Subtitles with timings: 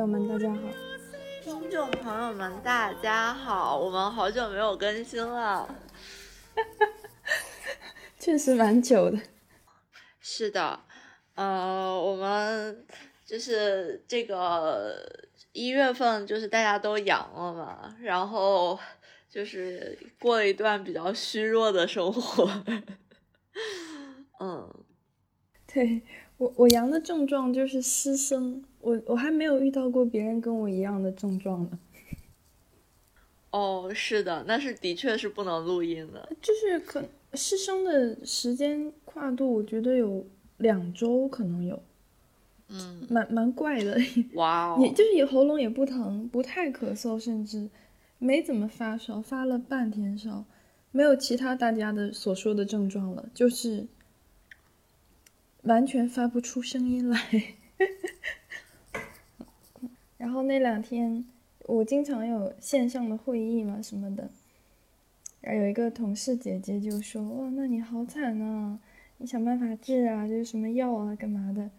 [0.00, 0.60] 友们，大家好。
[1.42, 5.68] 听众朋友们，大家好，我们好久没有更新了，
[8.18, 9.18] 确实蛮久的。
[10.18, 10.80] 是的，
[11.34, 12.86] 呃，我们
[13.26, 18.78] 就是这个一月份，就是大家都阳了嘛，然后
[19.28, 22.50] 就是过了一段比较虚弱的生活。
[24.40, 24.66] 嗯，
[25.66, 26.02] 对
[26.40, 31.78] 我我阳的症状就是失声，我我还没有遇到过别人跟我一样的症状呢。
[33.52, 40.24] 哦，是的，那是的确是不能录音的，就是可失声的时间跨度，我觉得有
[40.56, 41.82] 两周，可能有，
[42.68, 44.00] 嗯，蛮蛮怪的。
[44.32, 47.68] 哇 哦，也就是也喉咙也不疼，不太咳嗽，甚至
[48.18, 50.46] 没怎么发烧，发了半天烧，
[50.90, 53.86] 没有其他大家的所说的症状了，就是
[55.62, 57.20] 完全发不出声音来。
[60.18, 61.24] 然后那两天。
[61.66, 64.28] 我经常有线上的会议嘛什么的，
[65.40, 68.80] 然后有一个同事姐姐就说：“哇，那你好惨啊，
[69.18, 71.70] 你想办法治啊，就是什么药啊，干嘛的。”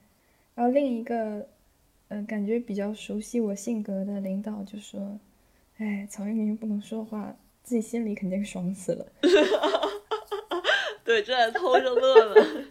[0.55, 1.45] 然后另一个，
[2.07, 5.19] 呃，感觉比较熟悉我性格的领导就说
[5.79, 9.05] ：“哎，曹玉明不能说话，自己心里肯定爽死了。
[11.03, 12.65] ”对，正在偷着乐呢。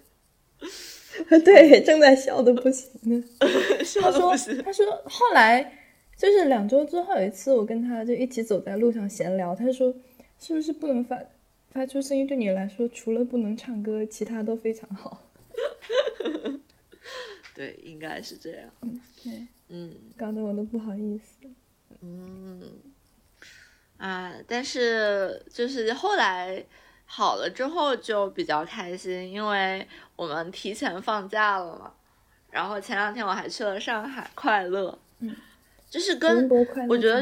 [1.44, 3.24] 对，正在笑的不行呢。
[3.84, 4.62] 笑的不行。
[4.62, 5.76] 他说后来。
[6.20, 9.90] 就是两周之后有一次，我跟他就一起走在路上闲聊，他说
[10.38, 11.18] ：“是不是不能发
[11.70, 12.26] 发出声音？
[12.26, 15.26] 对你来说，除了不能唱歌，其他都非常好。
[17.56, 18.68] ”对，应该是这样。
[18.82, 21.48] 嗯，对，嗯，搞得我都不好意思。
[22.02, 22.70] 嗯，
[23.96, 26.62] 啊，但是就是后来
[27.12, 29.84] 好了之后就比较开心，因为
[30.14, 31.92] 我们提前放假了嘛。
[32.52, 34.96] 然后前两天我还去了上海，快乐。
[35.18, 35.34] 嗯。
[35.90, 36.48] 就是跟
[36.88, 37.20] 我觉得，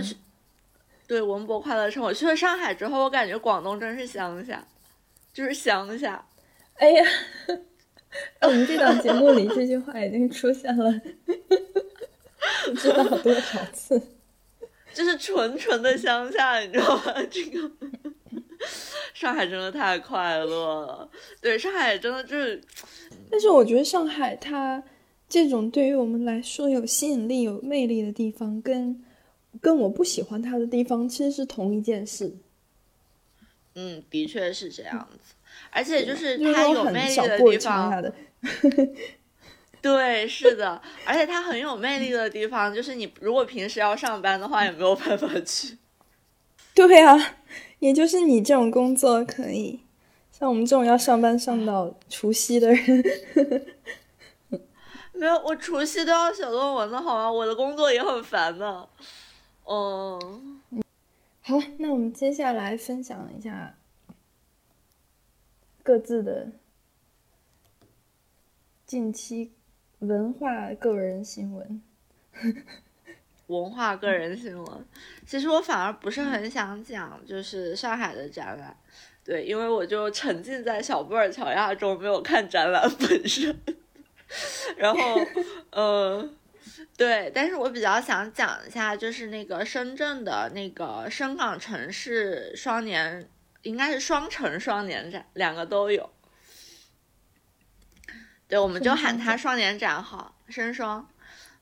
[1.07, 2.03] 对文博快乐城。
[2.03, 4.63] 我去了上海之后，我感觉广东真是乡下，
[5.33, 6.23] 就是乡下。
[6.75, 7.05] 哎呀，
[8.43, 11.01] 我们这档节目里这句话已经出现了，
[12.67, 13.99] 不知道多少次。
[14.93, 17.15] 就是纯纯的乡下，你知道吗？
[17.31, 17.71] 这个
[19.15, 21.09] 上海真的太快乐了。
[21.41, 22.63] 对，上海真的就是，
[23.31, 24.83] 但是我觉得上海它。
[25.31, 29.05] 这种对于我们来说有吸引力、有魅力的地方，跟
[29.61, 32.35] 跟我不喜欢它的地方其实是同一件事。
[33.75, 35.35] 嗯，的确是这样子。
[35.71, 38.03] 而且就是它有魅力的地方，
[39.83, 40.81] 对，是的。
[41.05, 45.77] 而且它很有魅力的地方，就是你如果平时要上班的话，也没有办法去。
[46.75, 47.37] 对啊，
[47.79, 49.81] 也就是你这种工作可以，
[50.33, 53.05] 像我们这种要上班上到除夕的人。
[55.13, 57.31] 没有，我除夕都要写论文的好吗？
[57.31, 58.89] 我的工作也很烦的。
[59.65, 60.61] 嗯，
[61.43, 63.77] 好，那我们接下来分享一下
[65.83, 66.53] 各自的
[68.87, 69.53] 近期
[69.99, 71.83] 文化个人新闻。
[73.49, 74.87] 文化个人新闻，
[75.27, 78.75] 其实我反而不是很想讲，就是上海的展览。
[79.25, 83.59] 对，因为我就沉浸在小布尔乔亚中，没有看展览本身。
[84.77, 84.99] 然后，
[85.71, 86.31] 呃，
[86.97, 93.29] 对，但是我比较想讲一下，就是那个深圳的那个深港城市双年，
[93.63, 96.11] 应该是双城双年展，两个都有。
[98.47, 101.09] 对，我们就喊它双年展好，深双。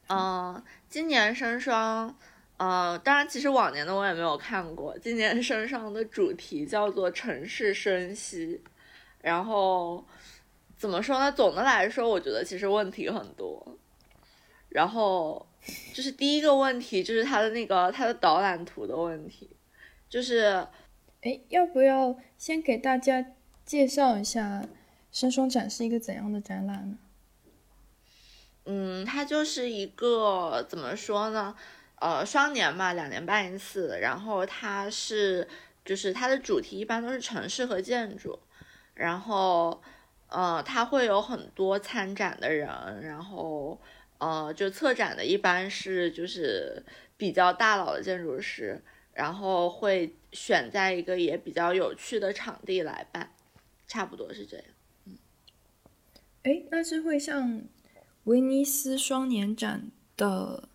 [0.09, 2.17] 嗯，今年深双，
[2.57, 4.97] 呃，当然其实往年的我也没有看过。
[4.99, 8.63] 今年深双的主题叫做城市生息，
[9.21, 10.05] 然后。
[10.79, 11.33] 怎么说呢？
[11.33, 13.79] 总的来说，我觉得其实问题很多。
[14.69, 15.47] 然后
[15.95, 19.49] 就是第一个问题，就是它的那个它的导览图的问题，
[20.07, 20.67] 就是，
[21.23, 23.25] 哎，要不要先给大家
[23.65, 24.69] 介绍一下
[25.11, 26.99] 深双展是一个怎样的展览呢？
[28.67, 31.57] 嗯，它就是一个怎么说呢？
[32.01, 33.99] 呃，双年嘛，两年办一次。
[34.01, 35.49] 然后它是，
[35.85, 38.39] 就是它的主题一般都是城市和建筑，
[38.95, 39.83] 然后。
[40.29, 42.69] 呃，它会有很多参展的人，
[43.01, 43.81] 然后
[44.19, 46.85] 呃，就策展的一般是就是
[47.17, 48.83] 比较大佬的建筑师，
[49.15, 53.31] 然后会选在一个也比较有趣的场地来办，
[53.87, 54.67] 差不多是这样。
[55.05, 55.17] 嗯，
[56.43, 57.63] 哎，那是会像
[58.27, 60.69] 威尼斯双年展的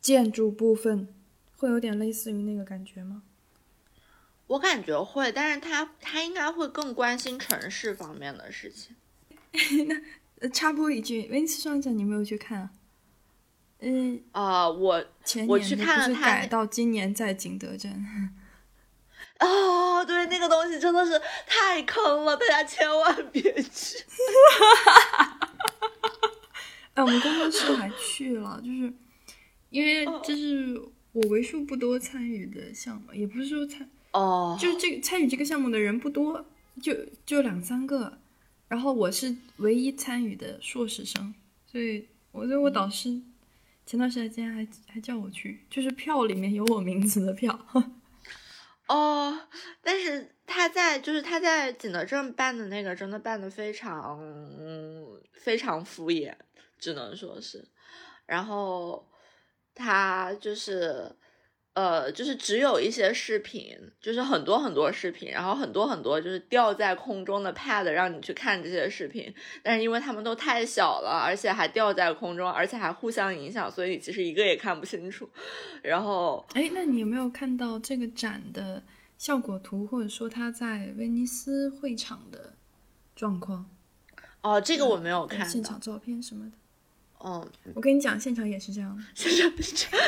[0.00, 1.14] 建筑部分，
[1.56, 3.22] 会有点类似于那个感觉吗？
[4.46, 8.96] 我感觉会，但是他他应该会更关心城市方面的事情。
[10.40, 12.70] 那插播一句，威尼斯双年展你没有去看啊？
[13.80, 17.92] 嗯啊、我前我去看了他改到今年在景德镇。
[19.40, 24.02] 哦，对，那个东西真的是太坑了，大家千万别去。
[26.98, 28.92] 哎，我们工作室还去了，就是
[29.70, 30.76] 因为这是
[31.12, 36.44] 我为数不多参与的项目，也不是说参，哦，就是这个参与这个项目的人不多，
[36.82, 36.92] 就
[37.24, 38.18] 就两三个，
[38.66, 41.32] 然后我是唯一参与的硕士生，
[41.70, 43.22] 所以我觉得我导师
[43.86, 47.56] 前段时间还还叫我去，就是票里面有我名字的票。
[48.88, 49.38] 哦，
[49.82, 54.18] 但是他在就是他在景德镇办的那个真的办的非常、
[54.58, 56.34] 嗯、非常敷衍，
[56.78, 57.66] 只能说是，
[58.26, 59.06] 然后
[59.74, 61.10] 他就是
[61.74, 69.32] 呃就是只有一些视频，就是很多很多视频，然后很多很多就是吊在空中的 pad 让你去看这些视频，
[69.62, 75.28] 但是因为他们都太小了，而且还吊在空中，而且还互相影响，所以你其实一个也看不清楚，
[75.82, 76.44] 然后。
[76.54, 78.82] 哎，那你有没有看到这个展的
[79.16, 82.54] 效果图，或者说它在威尼斯会场的
[83.14, 83.70] 状况？
[84.40, 85.80] 哦，这个我没有看到现场。
[85.80, 86.56] 照片什么的。
[87.24, 90.06] 嗯，我跟你讲，现场也是这样现场是这样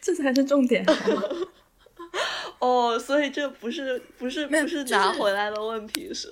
[0.00, 0.84] 这才是重点。
[2.60, 6.28] 哦，所以这不是不是不是拿回来的问题是？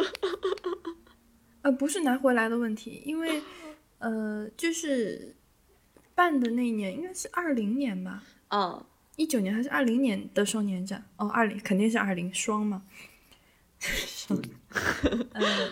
[1.62, 3.42] 呃，不是拿回来的问题，因为
[3.98, 5.36] 呃，就是
[6.14, 8.84] 办的那一年应该是二零年吧，嗯
[9.16, 11.04] 一九年还是二零年的双年展？
[11.16, 12.82] 哦，二零肯定是二零双嘛。
[13.78, 14.40] 双
[15.32, 15.70] 呃，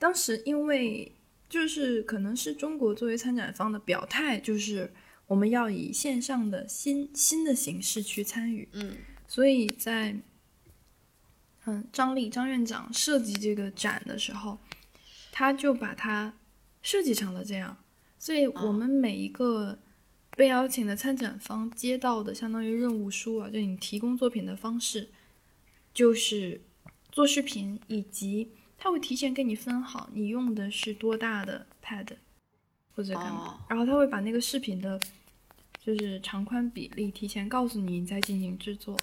[0.00, 1.14] 当时因为
[1.48, 4.92] 就是可能是中国作为参展方的表态，就是
[5.26, 8.96] 我们要以线上的新新的形式去参与，嗯。
[9.28, 10.16] 所以在
[11.66, 14.58] 嗯张力张院长设计这个展的时候，
[15.30, 16.34] 他就把它
[16.82, 17.76] 设计成了这样，
[18.18, 19.78] 所以我们每一个
[20.36, 25.10] 被邀请的参展方接到的相当于任务书啊，就你提供作品的方式，
[25.92, 26.62] 就是
[27.12, 28.50] 做视频，以及
[28.80, 32.08] 他会提前给你分好你用的是多大的 pad
[32.96, 34.98] 或者干嘛，哦然后他会把那个视频的。
[35.82, 38.94] 就是长宽比例提前告诉你，你再进行制作，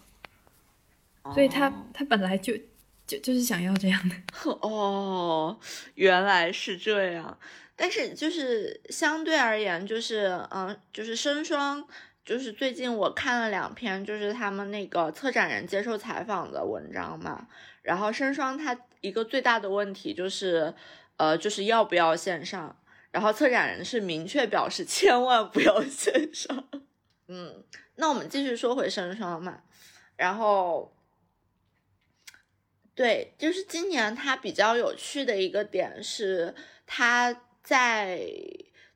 [1.34, 2.54] 所以他哦他本来就
[3.08, 4.16] 就就是想要这样的。
[4.62, 5.60] 哦，
[5.96, 7.36] 原来是这样。
[7.76, 11.84] 但是就是相对而言，就是嗯，就是生双，
[12.24, 17.48] 就是最近我看了两篇，就是他们那个策展人接受采访的文章嘛。
[17.82, 20.74] 然后深双它一个最大的问题就是，
[21.18, 22.78] 呃，就是要不要线上。
[23.12, 26.68] 然后策展人是明确表示千万不要线上。
[27.28, 27.64] 嗯，
[27.96, 29.64] 那我们继续说回生双嘛，
[30.16, 30.94] 然后。
[32.96, 36.56] 对，就是今年它比较有趣的一个点是，
[36.88, 38.28] 它在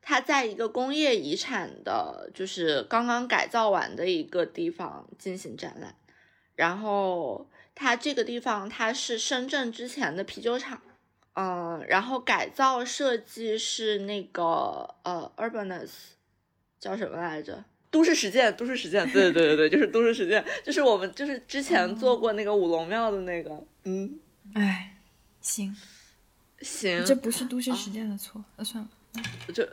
[0.00, 5.94] 它在一个工业遗产的，就是刚刚改造完的一个地方进行展览。
[6.56, 7.48] 然后
[7.82, 10.80] 它这个地方它是深圳之前的啤酒厂，
[11.34, 15.90] 嗯，然后改造设计是那个呃 Urbanus
[16.78, 17.64] 叫什么来着？
[17.90, 23.50] 都市实践，都市实践，对对对对对，就是都市实践，就是我们就是之前做过那个五龙庙的那个，
[23.82, 24.16] 嗯，
[24.54, 24.94] 哎，
[25.40, 25.76] 行，
[26.60, 28.88] 行，这不是都市实践的错，那、算了。
[29.54, 29.66] 就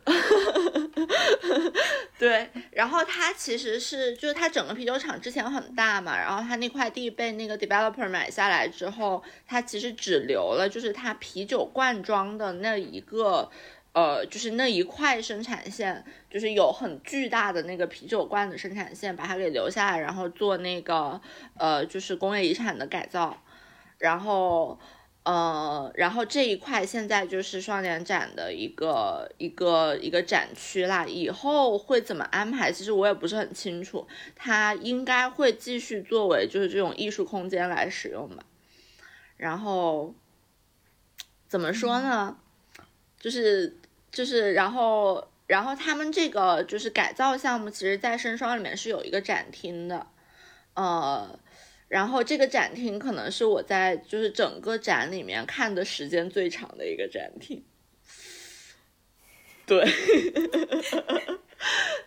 [2.17, 13.49] 对，然后它其实是，就是它整个啤酒厂之前很大嘛，然后它那块地被那个 developer 买下来之后，它其实只留了就是它啤酒罐装的那一个。
[13.91, 21.19] 呃，就是那一块生产线，就是有很巨大的那个啤酒罐的生产线，把它给留下来，然后做那个
[21.57, 23.41] 呃，就是工业遗产的改造，
[23.97, 24.79] 然后
[25.29, 38.43] 呃，然后这一块现在就是双年展的一个一个一个展区啦，以后会怎么安排，其实我也不是很清楚，它应该会继续作为就是这种艺术空间来使用吧，
[39.37, 40.15] 然后
[41.47, 42.35] 怎么说呢？
[43.19, 43.77] 就是
[44.11, 50.07] 就是，然后然后他们这个就是改造项目，其实在深双里面是有一个展厅的，
[50.73, 51.37] 呃，
[51.89, 57.61] 然后这个展厅可能是我在就是整个展里面看的时间最长的一个展厅，
[59.65, 59.85] 对，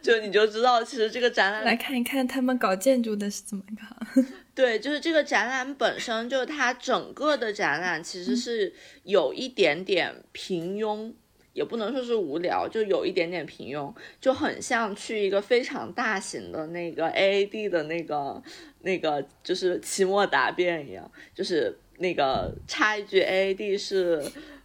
[0.01, 4.23] 就你就知道其实这个展览来看一看他们搞建筑的是怎么搞。
[4.55, 11.12] 对，就是这个展览本身，就是它整个的展览其实是有一点点平庸，
[11.52, 18.42] 也不能说是无聊，就有一点点平庸，就很像去一个非常大型的那个 AAD 的那个
[18.80, 24.23] 那个就是期末答辩一样，就是那个插一句 AAD 是。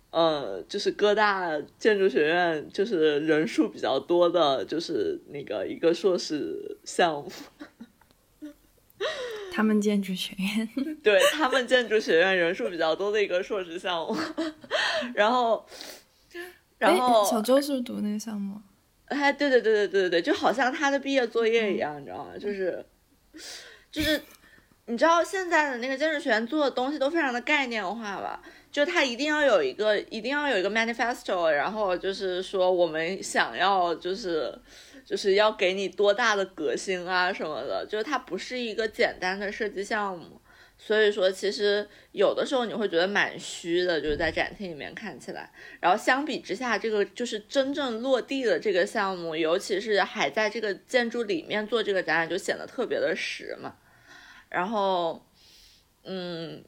[0.09, 7.29] 呃，就是哥大建筑学院就是人数比较多的，就是那个一个硕士项目。
[9.51, 14.15] 他们建筑学院，对他们建筑学院人数比较多的一个硕士项目。
[15.13, 15.63] 然后，
[16.77, 18.59] 然后小周是不是读那个项目？
[19.05, 22.31] 哎，对对对对对对对，就好像他的毕业作业一样，你知道吗？
[22.39, 22.85] 就是，
[23.89, 24.21] 就是，
[24.85, 28.41] 你知道现在的那个建筑学院做的东西都非常的概念化吧？
[28.69, 34.53] 就他一定要有一个，一定要有一个 manifesto，然后就是说我们想要就是，
[35.05, 40.39] 就是要给你多大的革新啊什么的，就是它不是一个简单的设计项目。
[40.77, 45.51] 所以说，其实有的时候你会觉得蛮虚的，就是在展厅里面看起来。
[45.79, 53.75] 然后相比之下，这个就是真正落地的这个项目，尤其是还在这个建筑里面做这个展览，就显得特别的实嘛。
[54.49, 55.25] 然后，
[56.03, 56.63] 嗯。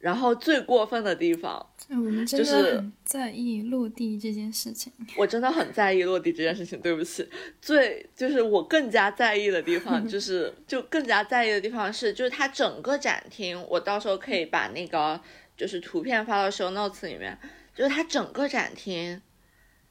[0.00, 4.90] 然后最过分的地方，我们真的很在意落地这件事情。
[5.14, 7.28] 我真的很在意落地这件事情，对不起。
[7.60, 15.20] 最就是我更加在意的地方，就 是就更加在意的地方是，就是它整个展厅，我到时候可以把那个
[15.54, 17.38] 就是图片发到 show notes 里面。
[17.74, 19.20] 就是它整个展厅，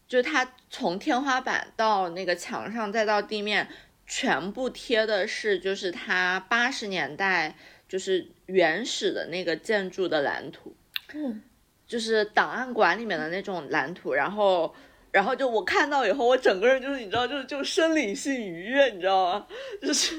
[0.07, 3.67] 就是它从天花板到那个墙上再到地面，
[4.07, 7.55] 全部贴的是就是它八十年代。
[7.89, 10.73] 就是原始的那个建筑的蓝图，
[11.15, 11.41] 嗯，
[11.87, 14.73] 就是档案馆里面的那种蓝图，然后，
[15.11, 19.47] 然后就我看到以后，我整个人就是你知道，就是就生理性愉悦，你知道吗？
[19.81, 20.15] 就是，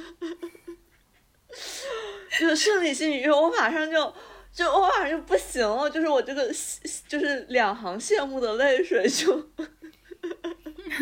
[2.41, 4.12] 就是生理性愉悦，我马上就
[4.53, 6.49] 就我马上就不行了，就是我这个
[7.07, 9.49] 就是两行羡慕的泪水就。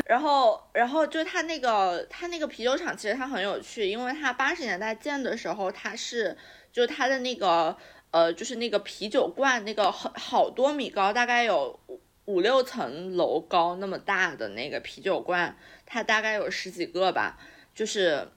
[0.05, 6.37] 然后，然后就他那个，他那个啤酒厂其实它很有趣，因为它八十年代建的时候，它是
[6.73, 7.77] 就它的那个
[8.11, 11.79] 呃，就是那个啤酒罐，那个好好多米高，大概有
[12.27, 17.39] 五六层楼高那么大的那个啤酒罐，它大概有十几个吧，
[17.75, 18.29] 就是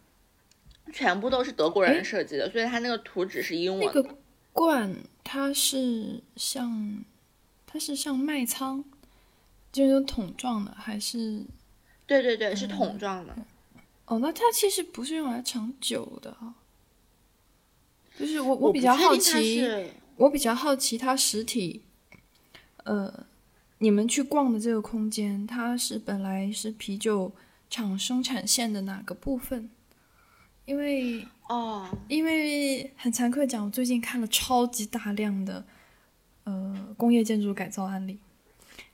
[0.94, 3.86] 全部都是德国人设计的，所以它那个图纸是英文。
[3.86, 4.16] 那个
[4.54, 7.04] 罐它是像，
[7.66, 8.84] 它是像麦仓。
[9.72, 11.46] 就是桶状的，还是？
[12.06, 13.34] 对对对，是桶状的。
[14.04, 16.54] 哦，那它其实不是用来盛酒的哈。
[18.22, 19.66] 就是我我比较好奇，
[20.16, 21.82] 我比较好奇它实体，
[22.84, 23.26] 呃，
[23.80, 27.32] 你们去逛的这个空间，它是本来是啤酒
[27.68, 29.72] 厂生产线的哪个部分？
[30.66, 35.66] 因为哦，因为很惭愧讲，我最近看了超级大量的
[36.44, 38.20] 呃工业建筑改造案例。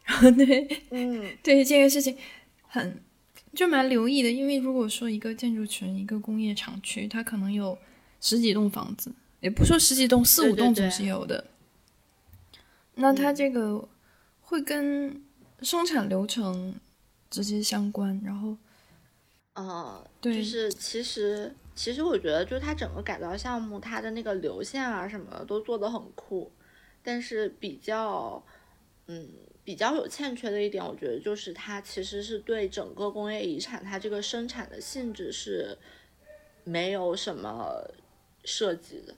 [0.05, 2.15] 然后对，嗯， 对这个事情
[2.65, 3.03] 很
[3.53, 7.77] 就蛮留意的，因为如果说一个建筑群、一个工业厂区，它可能有
[8.19, 11.45] 十几栋房子，也不说十几栋，四五栋总是有的。
[12.95, 13.88] 那它这个
[14.41, 15.24] 会跟
[15.62, 16.75] 生产流程
[17.29, 18.57] 直接相关，然后，
[19.53, 26.51] 呃，对，就是其实其实我觉得，就是它整个改造项目，它的那个流线啊什么的都做的很酷，
[27.03, 28.43] 但是比较，
[29.07, 29.29] 嗯。
[29.67, 35.77] 比较有欠缺的一点，我觉得就是它其实是对整个工业遗产它这个生产的性质是
[36.63, 37.86] 没有什么
[38.47, 39.13] 设计的，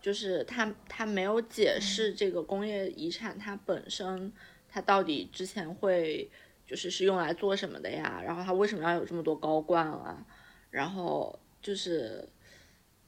[0.00, 4.32] 就是他他没有解释这个工业遗产它本身
[4.68, 6.30] 它到底之前会
[6.66, 8.22] 就是是用来做什么的呀？
[8.24, 10.26] 然后它为什么要有这么多高罐啊？
[10.70, 12.26] 然后就是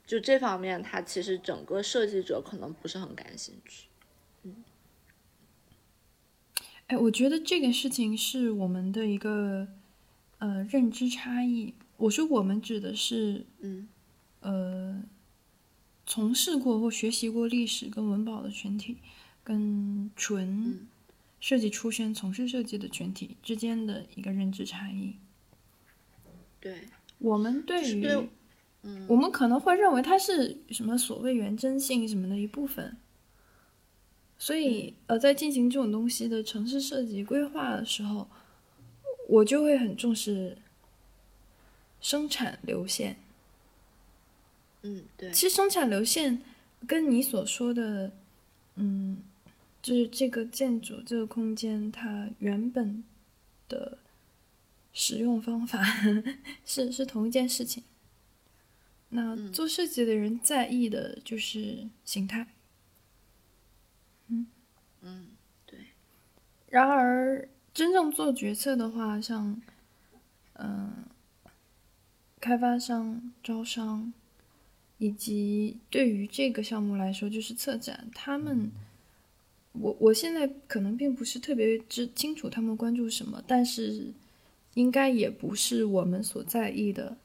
[0.06, 3.88] 就这方面，他其实整个设计者可能不是很感兴趣，
[4.42, 4.62] 嗯。
[6.86, 9.66] 哎，我觉得这个事情是我们的一个
[10.38, 11.74] 呃认知差异。
[11.96, 13.88] 我说我们指的是，嗯，
[14.46, 15.02] 呃，
[16.06, 18.98] 从事过或学习过历史跟文保的群体，
[19.42, 20.86] 跟纯
[21.40, 25.16] 设计出身、从事设计的群体之间的一个认知差异。
[26.60, 26.84] 对，
[27.18, 28.06] 我们对于，
[28.82, 32.96] 嗯，我们可能会认为它是什么所谓原真性什么的一部分。
[34.38, 38.28] 所以，呃，在进行这种东西的城市设计规划的时候，
[39.28, 40.58] 我就会很重视
[42.00, 43.16] 生产流线。
[44.86, 45.32] 嗯，对。
[45.32, 46.40] 其实生产流线
[46.86, 48.12] 跟你所说的，
[48.76, 49.18] 嗯，
[49.82, 53.02] 就是这个建筑、这个空间它原本
[53.68, 53.98] 的
[54.92, 55.82] 使用方法
[56.64, 57.82] 是是同一件事情。
[59.08, 62.46] 那做设计的人在意的就是形态。
[64.28, 64.46] 嗯
[65.00, 65.28] 嗯，
[65.64, 65.78] 对。
[66.68, 69.62] 然而，真正做决策的话，像
[70.54, 71.04] 嗯，
[72.40, 74.12] 开发商、招商，
[74.98, 78.70] 以及对于这个项目来说，就是策展，他们
[79.72, 84.12] 我我现在可能并不是特别知清楚他们关注什么，但是
[84.74, 87.16] 应该也不是我们所在意的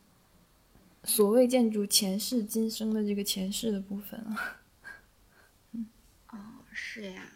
[1.03, 4.61] 所谓建筑前世今生的这个前世的部分啊。
[5.71, 5.87] 嗯，
[6.29, 6.37] 哦，
[6.71, 7.31] 是呀，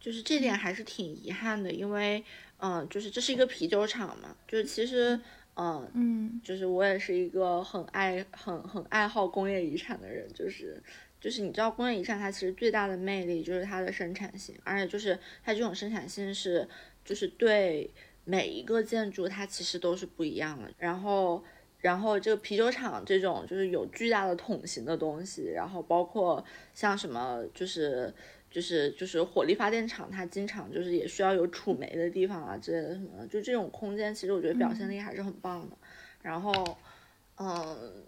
[0.00, 2.24] 就是这点还是挺遗憾的，因为
[2.58, 5.20] 嗯，就是这是一个啤酒厂嘛，就是其实
[5.60, 10.82] 嗯嗯，就是我也是一个很爱很很爱好工业遗产的人，就是。
[11.20, 16.66] 就是你知道，工业遗产它其实最大的魅力就是它的生产性，而且就是它这种生产性是，
[17.04, 17.90] 就是对
[18.24, 20.72] 每一个建筑它其实都是不一样的。
[20.78, 21.44] 然后，
[21.80, 28.10] 然后这个啤酒厂这种就是有巨大的桶型的东西，然后包括像什么就是
[28.50, 35.76] 就是就是火力发电厂，它经常就是也需要有储煤的地方啊之类的什么的，就这种空间其实我觉得表现力还是很棒的。
[36.22, 36.78] 然后，
[37.36, 38.04] 嗯。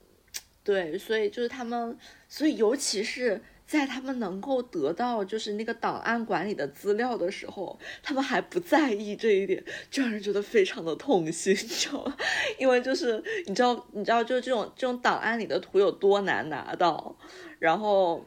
[0.64, 12.16] 对，所以就是他们，所以尤其是在他们能够得到就是那个档案管理的资料的时候，他们还不在意这一点，就让人觉得非常的痛心，你知道吗？
[12.60, 17.16] 因为就是你知道，你知道，就是这种这种档案里的图有多难拿到，
[17.58, 18.24] 然后，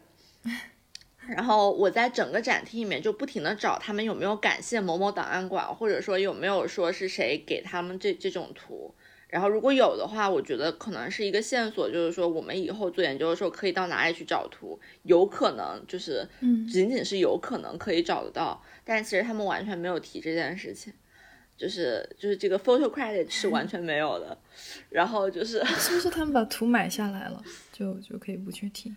[1.28, 8.94] 然后我在整个展厅里面就不停的找他们有没有感谢某某档案馆，或者说有没有说是谁给他们这这种图。
[9.28, 20.94] 然后如果有的话，我觉得可能是一个线索，就是说我们以后做研究的时候可以到哪里去找图，有可能就是，嗯，仅仅是有可能可以找得到，但其实他们完全没有提这件事情，
[21.58, 24.38] 就是就是这个 photo credit 是完全没有的，
[24.90, 28.96] 然后就是是不是他们把图买下来了，就就可以不去提？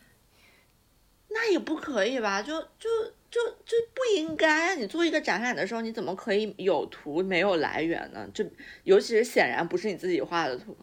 [1.29, 2.43] 那也不可以吧？
[2.43, 2.88] 就就。
[3.31, 4.75] 就就不应该啊！
[4.75, 8.27] 你做一个展览的时候，你怎么可以有图没有来源呢？
[8.33, 8.43] 就
[8.85, 10.75] 尤其是显然不是你自己画的图，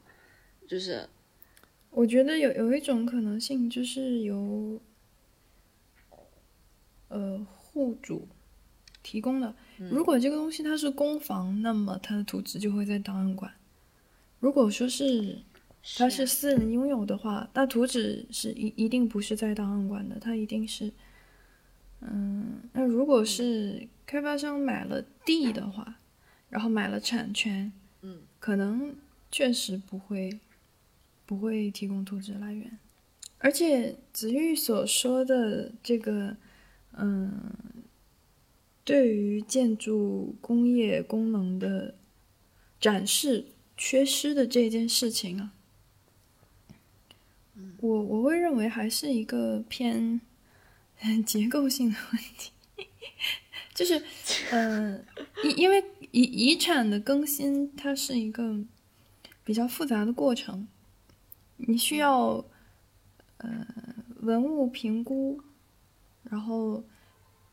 [0.68, 1.10] 就是，
[1.90, 4.80] 我觉得有有一种可能性，就是由，
[7.08, 8.28] 呃，户主
[9.02, 9.56] 提供的。
[9.80, 13.50] 如果这个东西它是公房，那么它的图纸就会在档案馆；
[14.40, 15.40] 如果说是
[15.98, 20.92] 它是私人拥有的话，那图纸是一一定不是在档案馆的，它一定是。
[22.02, 26.00] 嗯，那如果是开发商买了地的话，
[26.50, 27.72] 然后买了产权，
[28.02, 28.96] 嗯，可能
[29.32, 30.40] 确实不会
[31.26, 32.78] 不会提供图纸来源。
[33.38, 36.36] 而且子玉所说的这个，
[36.94, 37.34] 嗯，
[38.84, 41.96] 对于建筑工业功能的
[42.80, 43.46] 展示
[43.78, 45.54] 缺失的这件事情啊，
[47.80, 50.22] 我我会认为还是一个偏。
[51.26, 52.52] 结构性的问题，
[53.76, 54.02] 就是，
[54.52, 55.06] 嗯，
[55.44, 58.58] 因因为遗遗产的更新，它是一个
[59.44, 60.68] 比较复杂的过程，
[61.58, 62.44] 你需要，
[63.38, 63.68] 呃，
[64.22, 65.40] 文物评估，
[66.24, 66.84] 然后，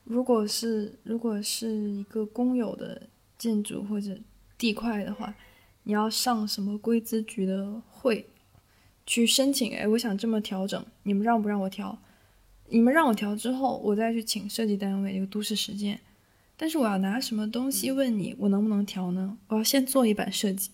[0.04, 4.16] 如果是如果是一个公有的建筑或者
[4.56, 5.34] 地块的话，
[5.82, 8.30] 你要上什么规资局的会，
[9.06, 11.98] 去申请，哎，我想这么调整，你们让不让我调？
[12.68, 16.00] 你们让我调之后，我再去请设计单位，一个都市实践。
[16.56, 19.36] 但是我要拿什么东西问你，我能不能调呢？
[19.48, 20.70] 我要先做一版设计。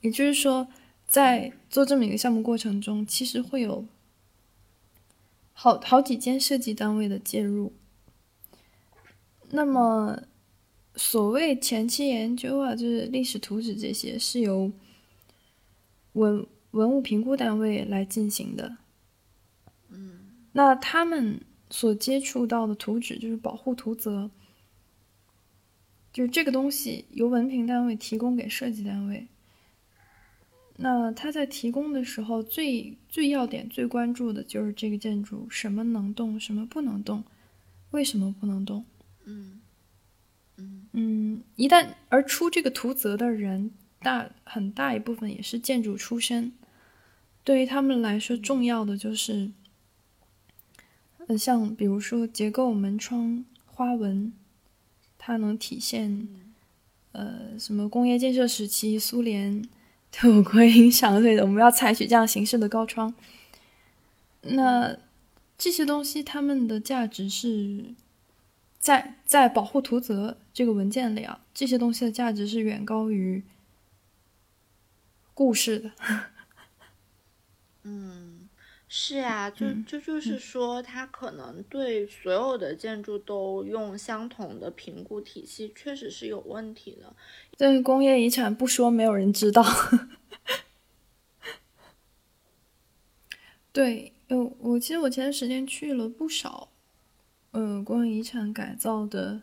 [0.00, 0.66] 也就是说，
[1.06, 3.86] 在做这么一个项目过程中，其实会有
[5.52, 7.72] 好好几间设计单位的介入。
[9.50, 10.22] 那么，
[10.96, 14.72] 所谓前期研究啊，就是历史图纸这些，是由
[16.14, 18.76] 文文物评估单位来进行的。
[20.52, 24.30] 那他们所接触到的图纸就是保护图则，
[26.12, 29.28] 就是这个东西由文凭单位提供给设计单位。
[30.76, 37.24] 那他在提供的时候，最最要点、最关注的就是这个建筑什么能动，什么不能动，
[37.92, 38.84] 为什么不能动？
[39.24, 39.60] 嗯
[40.56, 46.52] 嗯嗯，一旦而出这个图则的人，大很大一部分也是建筑出身，
[47.44, 49.50] 对于他们来说，重要的就是。
[51.28, 54.32] 呃，像比如说结构门窗花纹，
[55.16, 56.26] 它能体现，
[57.12, 59.62] 呃，什么工业建设时期苏联
[60.10, 63.14] 对我国影响之类的，我们要采取这样形式的高窗。
[64.40, 64.98] 那
[65.56, 67.94] 这些东西它们的价值是
[68.80, 73.44] 在在保护图则这个文件里啊，这些东西的价值是远高于
[75.34, 75.92] 故事的。
[77.84, 78.48] 嗯。
[78.94, 87.16] 是呀，就就就是说，他可能对所有的建筑都用相同的评估体系，确实是有问题的。
[87.56, 89.64] 但是工业遗产不说，没有人知道。
[93.72, 96.68] 对，有我其实我前段时间去了不少
[97.52, 99.40] 呃工业遗产改造的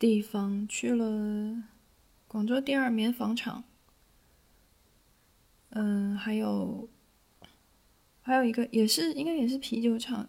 [0.00, 1.62] 地方，去了
[2.26, 3.62] 广州第二棉纺厂，
[5.70, 6.88] 嗯，还有
[8.26, 10.26] 还有一个也是应该也是啤酒厂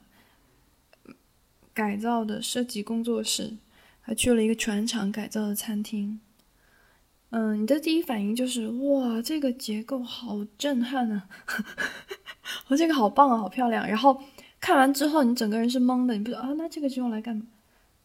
[1.73, 3.55] 改造的设计工作室，
[4.01, 6.19] 还去了一个船厂改造的餐厅。
[7.29, 11.29] 嗯，你的第一反应就是哇，这个结构好震撼啊！
[12.67, 13.87] 我 这个好棒啊，好漂亮。
[13.87, 14.21] 然后
[14.59, 17.41] 看完之后，你整个人是懵的，你不知道啊，那这个是用来干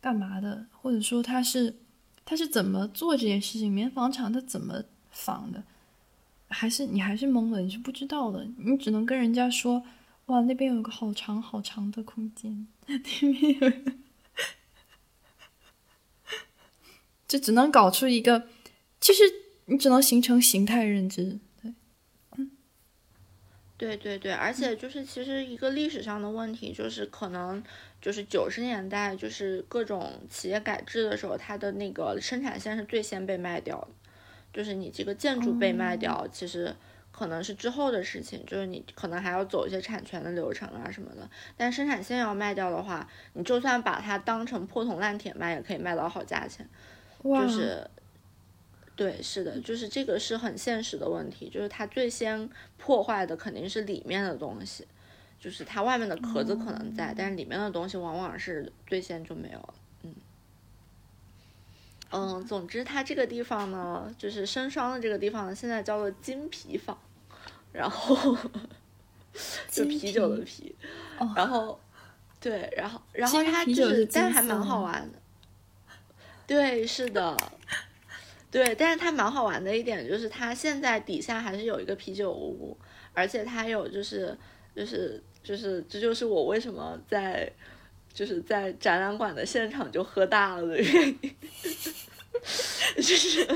[0.00, 0.66] 干嘛的？
[0.72, 1.76] 或者说它是
[2.24, 3.72] 它是怎么做这件事情？
[3.72, 5.62] 棉纺厂它怎么纺的？
[6.50, 9.82] 还是你还是懵的，你是不知道的，你只能跟人家说
[10.26, 13.72] 哇，那边有个好长好长的空间， 那边有，
[17.26, 18.48] 就只能搞出一个。
[19.00, 19.22] 其实
[19.66, 21.72] 你只能形成形态认知，对，
[23.78, 27.62] 对对对，而且就是其实一个历史上的问题，就是可能
[28.02, 33.88] 就是九十年代就是各种企业改制的时候，它的那个生产线是最先被卖掉的，
[34.52, 36.74] 就是你这个建筑被卖掉，其实
[37.12, 46.68] 可能是之后的事情，就是你可能还要走一些产权的流程啊什么的，但生产线要卖掉的话，你就算把它当成破铜烂铁卖，也可以卖到好价钱，
[47.22, 47.86] 就是。
[48.96, 54.86] 对，是的，就是这个是很现实的问题，就是它最先破坏的肯定是里面的东西，
[55.38, 59.74] 就是它外面的壳子可能在，但是里面的东西往往是最先就没有了。
[62.11, 66.96] 嗯，嗯，总之它这个地方呢，就是生双的这个地方呢，现在叫做金皮坊，
[67.73, 68.37] 然后
[69.70, 70.75] 就啤酒的啤，
[71.37, 71.79] 然后
[72.40, 75.18] 对，然后然后它就是，但还蛮好玩的。
[76.46, 77.37] 对，是的。
[78.51, 82.77] 对，但是它蛮好玩的一点就是，它现在底下还是有一个啤酒屋，
[83.14, 84.37] 而且它有就是
[84.75, 87.49] 就是就是这就是我为什么在
[88.20, 91.37] 就是在展览馆的现场就喝大了的原因，
[92.96, 93.46] 就是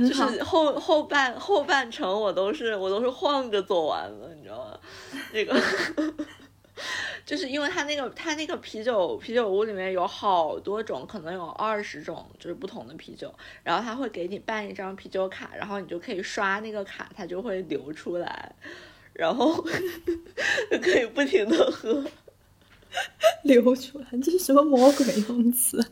[0.00, 4.78] 就是后后半后半程我都是我都是晃着走完了，你知道吗？
[5.32, 5.58] 那个。
[7.24, 18.54] 就是因为它那个它那个啤酒啤酒屋里面有好多种，可能有二十种就是不同的啤酒，然后他会给你办一张啤酒卡，然后你就可以刷那个卡，它就会流出来，
[19.14, 19.54] 然后
[20.70, 22.04] 就可以不停的喝，
[23.44, 25.78] 流出来，这是什么魔鬼用词？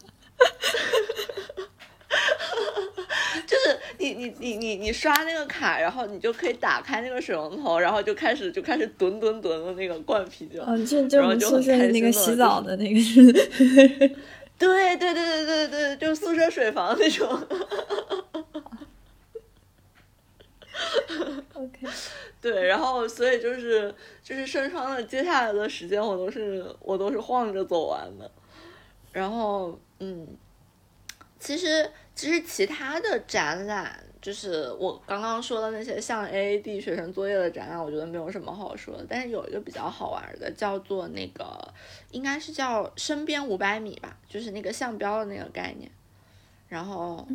[3.47, 10.63] 就是你你你你你刷那个卡，然后你就可以打开那个水龙头，然后就开始就开始吨吨吨的那个灌啤酒。
[10.63, 13.33] 哦，就就我们宿舍那个洗澡的那个 是。
[14.59, 17.29] 对对对对对对，就宿舍水房那种。
[21.55, 21.87] OK。
[22.41, 28.31] 对，然后所以就是就是生双的接下来的时间，我都是我都是晃着走完的。
[29.13, 30.27] 然后嗯，
[31.39, 31.91] 其实。
[32.15, 39.07] 其实其他的展览，就是我刚刚说的那些像 AAD 学生作业的展览，我觉得没有什么好说的。
[39.09, 41.73] 但是有一个比较好玩的，叫做那个，
[42.11, 45.91] 应该是叫身边五百米吧，就是那个项标的那个概念。
[46.69, 47.27] 然后，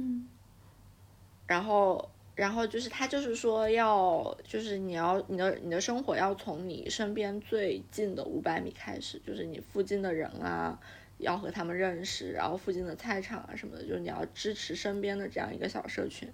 [1.48, 10.80] 然后，然后就是他就是说要，就是你要你的你的生活要从你身边最近的五百米开始，就是你附近的人啊。
[11.20, 16.32] 要和他们认识，然后附近的菜场啊什么的，就是你要支持身边的这样一个小社群。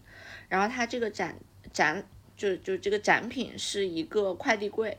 [0.50, 1.34] 然后他这个展
[1.72, 4.98] 展就就这个展品是一个快递柜，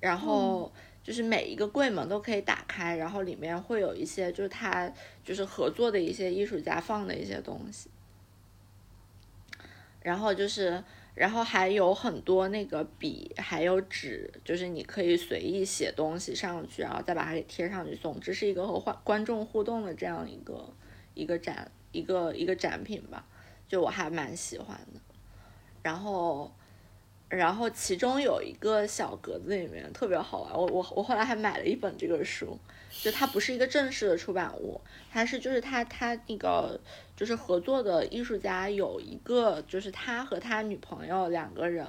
[0.00, 0.72] 然后
[1.04, 7.88] 就是每一个柜门都可以打开，然后里面会有一些就是他就是合作的一些艺术家放的一些东西，
[10.02, 10.82] 然后就是。
[11.14, 17.94] 然后还有很多那个笔，还有纸，就是你可以随意写东西上去，然后再把它给贴上去。
[17.94, 20.66] 总之是一个和观观众互动的这样一个
[21.12, 23.26] 一个展一个一个展品吧，
[23.68, 25.00] 就我还蛮喜欢的。
[25.82, 26.50] 然后，
[27.28, 32.58] 然后其中有一个小格子里面特别好玩，我我我后来还买了一本这个书。
[33.02, 36.78] 就它不是一个正式的出版物，它是就是他他那个
[37.16, 41.84] 就是合作的艺术家有一个就是他和他女朋友两个人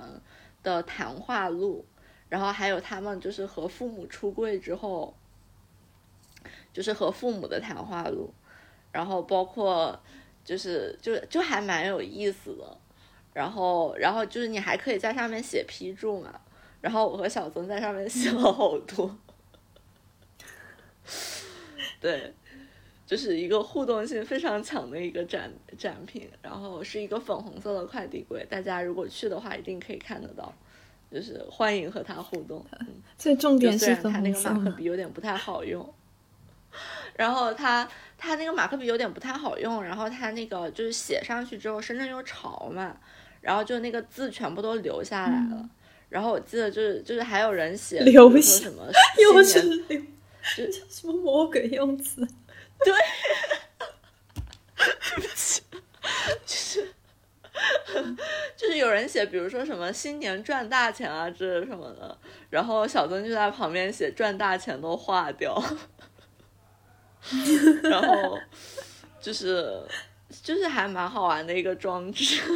[0.64, 1.86] 的谈话录，
[2.30, 5.16] 然后还有他们就是和父母出柜之后，
[6.74, 8.34] 就是和父母的谈话录，
[8.92, 10.02] 然后包括
[10.44, 12.76] 就是就就还蛮有意思的，
[13.34, 16.42] 然后然后就是你还可以在上面写批注嘛，
[16.82, 19.16] 然后我和小曾在上面写了好多。
[22.00, 22.34] 对，
[23.06, 30.54] 就是一个互动性非常强的一个展展品，然后是一个粉红色的快递柜，大家如果去的话一定可以看得到。
[31.12, 32.66] 就是欢迎和他互动。
[33.20, 35.94] 所以重点是虽然他那个马克笔笔有点不太好用，
[37.16, 37.88] 然后他
[38.18, 42.98] 他那个马克笔有点不太好用，然后他那个就是写上去之后，深圳又潮嘛，
[43.42, 45.70] 然后就那个字全部都留下来了。
[46.10, 48.88] 然后我记得就是就是还有人写留下什么
[49.22, 49.84] 又是
[50.58, 52.28] 留，就什么魔鬼用词？
[52.84, 52.94] 对，
[54.76, 55.62] 对不起，
[56.46, 56.94] 就是
[58.58, 62.18] 就是有人写，比如说什么新年赚大钱啊这什么的，
[62.50, 65.62] 然后小曾就在旁边写赚大钱都化掉，
[67.84, 68.38] 然后
[69.22, 69.82] 就是
[70.42, 72.42] 就是还蛮好玩的一个装置。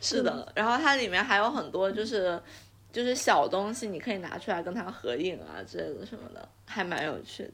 [0.00, 2.40] 是的，然后它里面还有很多就是
[2.98, 7.50] 就是小东西，你可以拿出来跟它合影啊之类的什么的，还蛮有趣的。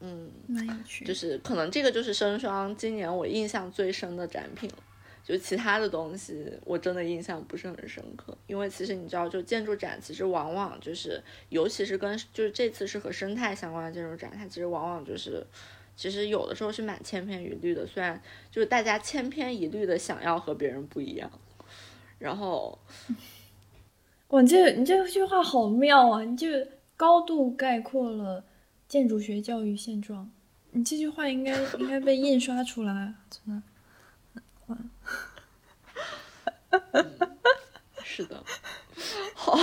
[0.00, 1.06] 嗯，蛮有趣。
[1.06, 4.76] 就是可能这个就是生双今年我印象最深的展品了，
[5.24, 11.18] 就其他的东西我真的印象不是很深刻，因为其实你知道，就建筑展其实往往就是，
[11.48, 15.46] 尤其是跟就是这次是和生态相关的建筑展，它其实往往就是。
[15.96, 21.28] 其实有的时候是蛮千篇一律的，虽然就是大家千篇一律的想要和别人不一样，
[22.18, 22.78] 然后，
[24.28, 26.22] 哇，这你这句话好妙啊！
[26.22, 26.48] 你就
[26.96, 28.44] 高度概括了
[28.86, 30.30] 建筑学教育现状。
[30.72, 33.62] 你这句话应该 应该被印刷出来，真的。
[38.02, 38.44] 是的，
[39.34, 39.56] 好，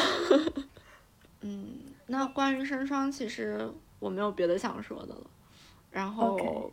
[1.42, 5.28] 嗯，那关于生双，其实我没有别的想说的了。
[5.92, 6.72] 然后，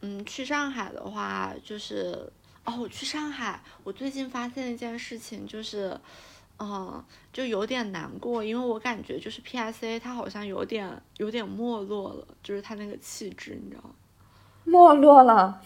[0.00, 2.30] 嗯，去上海的话，就是
[2.64, 5.98] 哦，我去上海，我最近发现一件事情，就是，
[6.58, 13.90] 嗯，就有点难过，因为我感觉就是 PSA 它好像有点有点没落了，就是它那个气质，你知道吗？
[14.64, 15.60] 没落了。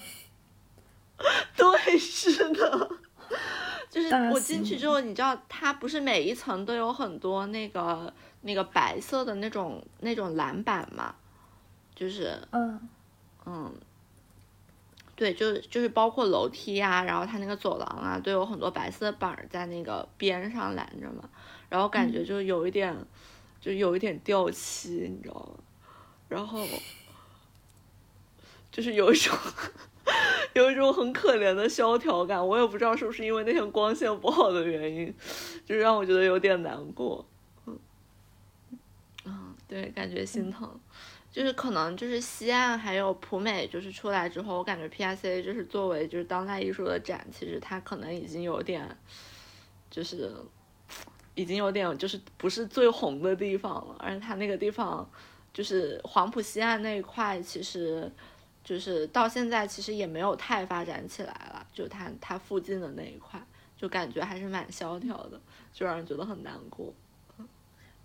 [1.57, 2.91] 对，是的，
[3.91, 11.15] 就是我进去之后，你知道，它不是每一层都有很多那个那个白色的那种那种栏板嘛？
[11.95, 12.89] 就是，嗯，
[13.47, 13.73] 嗯，
[15.19, 21.29] 对，就就是包括楼梯啊，然后它那个走廊啊，都有很多白色的板在那个边上拦着嘛，
[21.69, 22.97] 然后感觉就有一点，
[23.61, 25.59] 就有一点掉漆，你知道吗？
[26.29, 26.65] 然后，
[28.71, 29.37] 就是有一种，
[30.55, 35.13] 有一种很可怜的萧条感，我也不知道是不是因为那天光线不好的原因，
[35.67, 37.27] 就让我觉得有点难过，
[37.67, 37.77] 嗯，
[39.25, 40.79] 嗯，对，感觉心疼。
[41.39, 48.85] 就是可能就是西岸还有普美，就是出来之后，我感觉 P S A 就是作为就是当代艺术的展，其实它可能已经有点，
[49.89, 50.33] 就是
[51.37, 53.95] 已经有点就是不是最红的地方了。
[54.01, 55.09] 而且它那个地方
[55.55, 58.11] 就是黄浦西岸那一块，其实
[58.65, 61.65] 就是到现在其实也没有太发展起来了。
[61.73, 63.41] 就它它附近的那一块，
[63.77, 65.41] 就感觉还是蛮萧条的，
[65.73, 66.93] 就让人觉得很难过。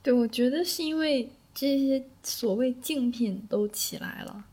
[0.03, 1.27] 对，我觉得是因为。
[1.53, 4.43] 这些所谓竞品都起来了，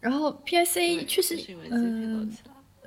[0.00, 1.38] 然后 PSA 确实，
[1.70, 2.28] 嗯，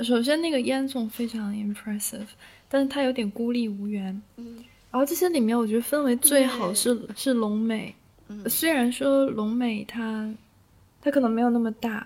[0.01, 2.27] 首先那个烟囱非常 impressive，
[2.67, 4.21] 但是它有点孤立无援。
[4.35, 4.57] 嗯，
[4.91, 7.95] 然后这些里面，我觉得氛围最好是是龙美。
[8.27, 10.33] 嗯，虽然说龙美它
[11.01, 12.05] 它可能没有那么大，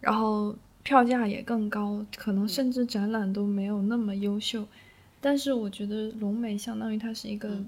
[0.00, 4.64] 然后票价也更高，可能甚至展览都没有那么优秀，
[5.20, 7.58] 但是我觉得龙美相当于它是一个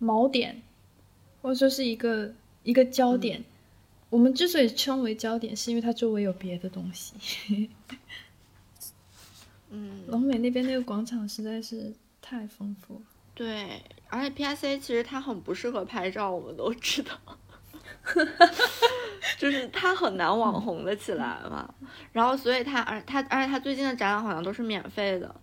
[0.00, 0.62] 锚点。
[1.42, 3.44] 或者说是一个一个焦点，
[4.08, 7.14] 我们之所以称为焦点，是因为它周围有别的东西。
[9.74, 13.00] 嗯，龙美那边那个广场实在是太丰富了。
[13.34, 17.10] 对，而且 P S A 其实它很不适合拍照，我们都知道，
[19.38, 21.74] 就是它很难网红的起来嘛。
[22.12, 25.34] 然后，所以它而它而且它最近的展览好像都是免费的。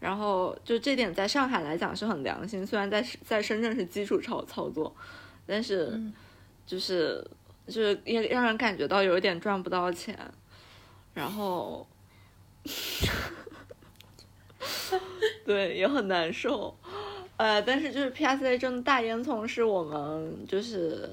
[0.00, 4.96] 然后，就这点在上海来讲是很良心，虽然在在深圳是基础操操作。
[5.46, 6.00] 但是，
[6.66, 7.24] 就是
[7.66, 10.18] 就是也让人感觉到有一点赚不到钱，
[11.14, 11.86] 然后，
[15.44, 16.76] 对，也很难受，
[17.36, 21.08] 呃，但是就是 P S A 真的大烟囱是我们就是，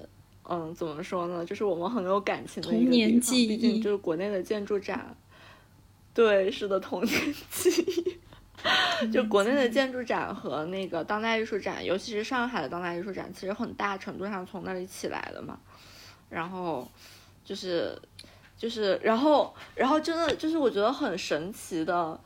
[0.50, 1.46] 嗯，怎么说呢？
[1.46, 5.16] 就是我们很有感情的一个地方，毕竟就是国内的建筑展，
[6.14, 8.18] 对，是的，童年记忆。
[9.12, 15.60] 就国内的建筑展和那个当代艺术展，尤其是上海的当代艺术展，其实很大程度上从那里起来的嘛。
[16.30, 16.90] 然后
[17.44, 17.96] 就是，
[18.58, 22.20] 就是，然后，然后真的就是我觉得很神奇的，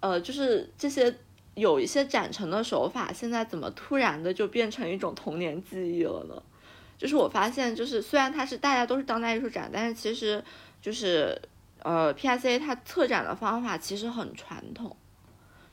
[0.00, 1.14] 呃，就是这些
[1.54, 6.42] 有一些展陈的手法，现在怎么突然的就变成一种童年记忆了呢？
[6.96, 10.42] 就是我发现，就是虽然它是大家都是当代艺术展，但是其实
[10.82, 11.40] 就是
[11.84, 14.96] 呃，P S A 它策展的方法其实很传统。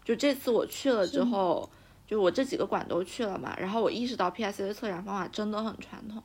[0.06, 1.70] 就这次我去了之后，
[2.08, 6.24] 就我这几个馆都去了嘛，然后我意识到 PSA 的策展方法真的很传统，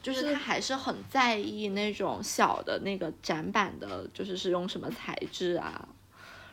[0.00, 5.88] 就是他还是很在意那种小的那个展板的，就是是用什么材质啊。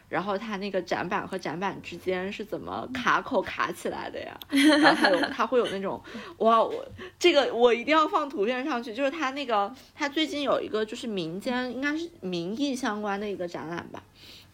[0.10, 4.40] 然后它那个展板和展板之间是怎么卡口卡起来的呀？
[4.50, 6.02] 然后它有， 它会有那种，
[6.38, 6.74] 哇，我
[7.20, 8.96] 这个我一定要放图片上去。
[8.96, 14.02] 就是它那个，它最近有一个就是民间应该是民意相关的一个展览吧。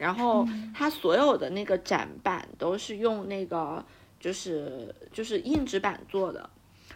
[0.03, 3.81] 然后它所有的那个展板都是用那个
[4.19, 6.49] 就是就是硬纸板做的。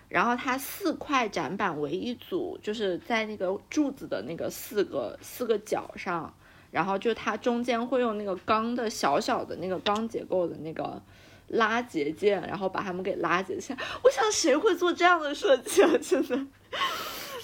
[0.09, 6.33] 然后它四块展板为一组，就是在那个柱子的那个四个四个角上。
[6.69, 11.01] 然后就它中间会用那个钢的小小的那个钢结构的那个
[11.47, 13.79] 拉结件，然后把它们给拉结起来。
[14.03, 15.89] 我想谁会做这样的设计啊？
[16.01, 16.35] 真的，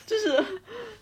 [0.05, 0.43] 就是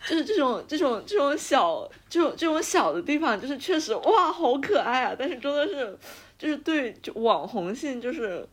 [0.08, 5.16] 就是这种这种这种小这种这种小的地方，就是确实哇，好可爱啊！
[5.18, 5.98] 但是真的是
[6.38, 8.48] 就是对就网红性就是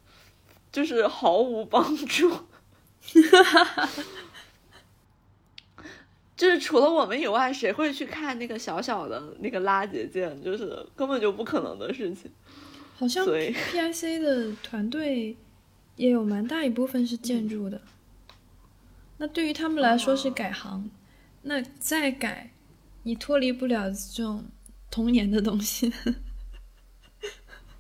[0.73, 2.31] 就是毫无帮助。
[6.37, 10.41] 就是除了我们以外，谁会去看那个小小的那个拉结件？
[10.43, 12.31] 就是根本就不可能的事情。
[12.97, 15.37] 好像 PIC 的团队
[15.97, 17.81] 也有蛮大一部分是建筑的。
[19.19, 20.91] 那对于他们来说是改行，
[21.43, 22.51] 那再改，
[23.03, 24.45] 你脱离不了这种
[24.91, 25.93] 童年的东西。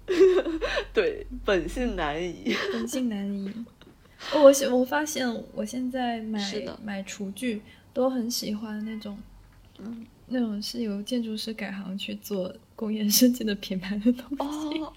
[0.92, 3.52] 对，本性难移，本性难移。
[4.34, 6.40] 我我发现我现在买
[6.84, 7.62] 买厨具。
[7.94, 9.18] 都很喜欢那种，
[9.78, 14.92] 嗯，那种是由建筑师改行去做工业设计的品牌的东西，哦，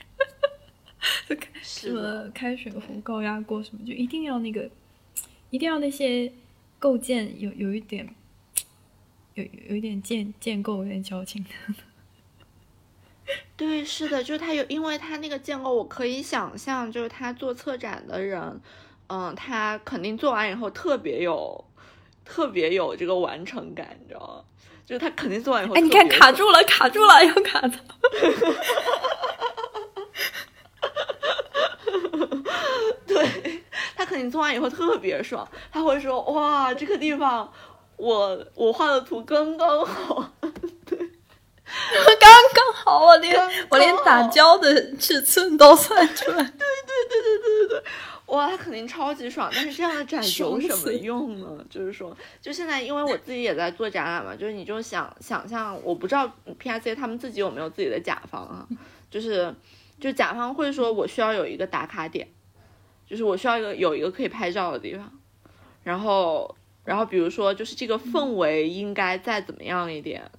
[1.63, 4.69] 什么开水壶、高压锅什么，就一定要那个，
[5.51, 6.33] 一定要那些
[6.79, 8.15] 构建有有一点，
[9.35, 11.49] 有有一点建建构有点矫情的。
[13.55, 18.59] 对，是的，就是他有，因为他那个建构，我可以想象，就是他做策展的人，
[19.07, 21.63] 嗯，他肯定做完以后特别有。
[22.23, 24.43] 特别有这个完成感，你知道吗？
[24.85, 27.71] 就是他肯定做完以后，哎，你看卡住了，卡住了，又卡的。
[34.11, 37.51] 对他肯定做完以后特别爽，他会说：“哇，这个地方
[37.95, 40.31] 我我画的图刚刚好，
[40.85, 40.97] 对，
[42.19, 47.83] 刚刚好，我连我连打胶的尺寸都算出来。”对对对对对对对。
[48.27, 51.65] 哇，他肯定超级爽，但是这样的展有什么用呢？
[51.69, 58.65] 就是说，就现在，因为我自己也在做展览嘛，就是你就想想象，我不知道 P I C 他们自己有没有自己的甲方啊？
[59.09, 59.53] 就是，
[59.99, 62.25] 就甲方会说我需要有一个打卡点，
[63.11, 65.11] 就是我需要一个有一个可以拍照的地方，
[65.83, 70.31] 然后，然后比如说就是这个氛围应该再怎么样一点，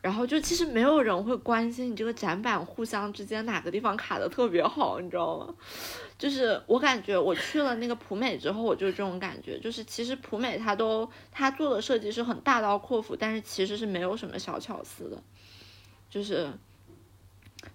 [0.00, 5.52] 然后就其实没有人会关心你这个展板互相之间哪个地方卡的特别好，你知道吗？
[6.16, 15.20] 就是我感觉我去了那个普美之后，我就是这种感觉，就是其实普美它都它做的设计是很大刀阔斧，但是其实是没有什么小巧思的，
[16.08, 16.48] 就是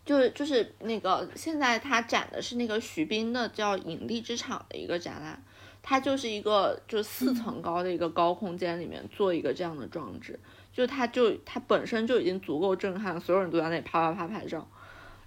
[0.06, 5.42] 就是就是那个现在他展的是那个徐冰的叫引力之场的一个展览，
[5.82, 10.40] 它就是一个就四层高的一个高空间里面做一个这样的装置，
[10.74, 14.68] 就它就它本身就已经足够震撼，所有人都在那里啪啪啪拍照，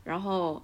[0.05, 0.63] 然后。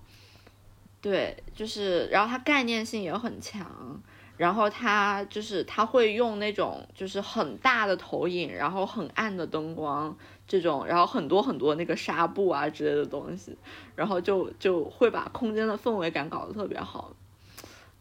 [0.99, 4.03] 对，就是，然后它概念性也很强，
[4.37, 13.57] 然后他就是他会用那种就是很大的投影，然后很暗的灯光这种，然后很多很多那个纱布啊之类的东西，
[13.95, 17.15] 然后就就会把空间的氛围感搞得特别好。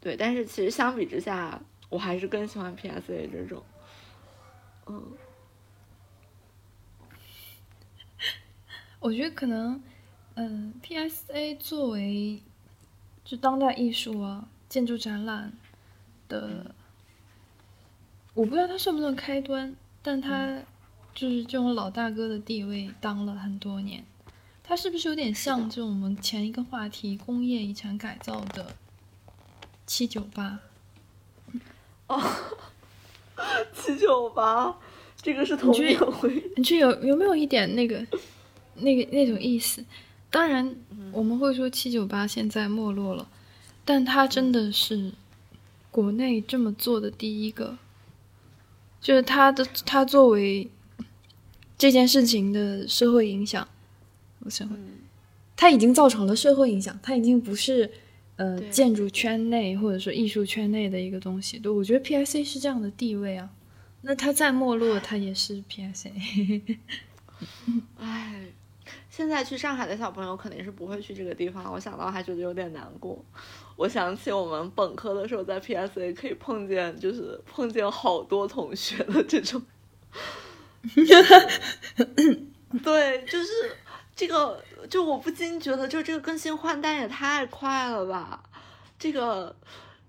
[0.02, 1.60] 对，但是其实相比之下，
[1.90, 3.64] 我还是更喜欢 PSA 这种。
[4.88, 5.04] 嗯，
[9.00, 9.82] 我觉得可能，
[10.36, 12.42] 嗯，PSA 作为。
[13.24, 15.52] 就当代艺术啊，建筑展览
[16.28, 16.74] 的，
[18.34, 20.60] 我不知道他算不算开端，但他
[21.14, 24.04] 就是这种老大哥的地位当了很多年。
[24.68, 28.76] 它是不是有点像这种我们前一个话题工业遗产改造的
[29.86, 30.60] 七九八？
[32.08, 32.20] 哦，
[33.76, 34.76] 七九八，
[35.22, 36.52] 这个是同一回。
[36.58, 38.04] 你这有有没有一点那个
[38.78, 39.86] 那个那种意思？
[40.32, 40.76] 当然，
[41.12, 43.30] 我们会说七九八现在没落了，
[43.86, 45.12] 但他真的是
[45.96, 47.78] 国内这么做的第一个，
[49.00, 50.70] 就是他的他作为
[51.78, 53.66] 这件事情的社会影响，
[54.40, 54.70] 我想，
[55.56, 57.90] 他已经造成了社会影响，他已经不是
[58.36, 61.58] 呃建筑圈内或者说艺术圈内的一个东西。
[61.58, 63.50] 对，我觉得 P I C 是这样的地位啊，
[64.02, 66.12] 那他再没落，他也是 P I C。
[68.02, 68.48] 哎。
[69.10, 73.24] 现在去上海的小朋友肯定是不会去这个地方，我想到还觉得有点难过。
[73.76, 79.62] 我想起我们本科的时候在 PSA 可以碰见，就是碰见好多同学的这种。
[82.84, 83.52] 对，就是
[84.16, 88.44] 这个，就我不禁觉得，就这个更新换代也太快了吧？
[89.00, 89.56] 这个，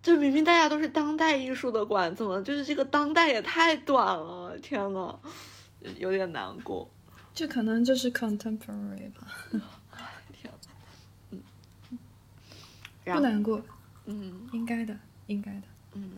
[0.02, 4.56] 就明明大家都是当代艺术的馆，怎么就是这个当代也太短了？
[4.58, 5.18] 天呐，
[5.98, 6.88] 有点难过。
[7.34, 9.26] 这可能就是 contemporary 吧。
[10.32, 10.58] 天呐，
[11.30, 11.42] 嗯，
[13.14, 13.62] 不难过，
[14.04, 16.12] 嗯，应该的，应该的，嗯。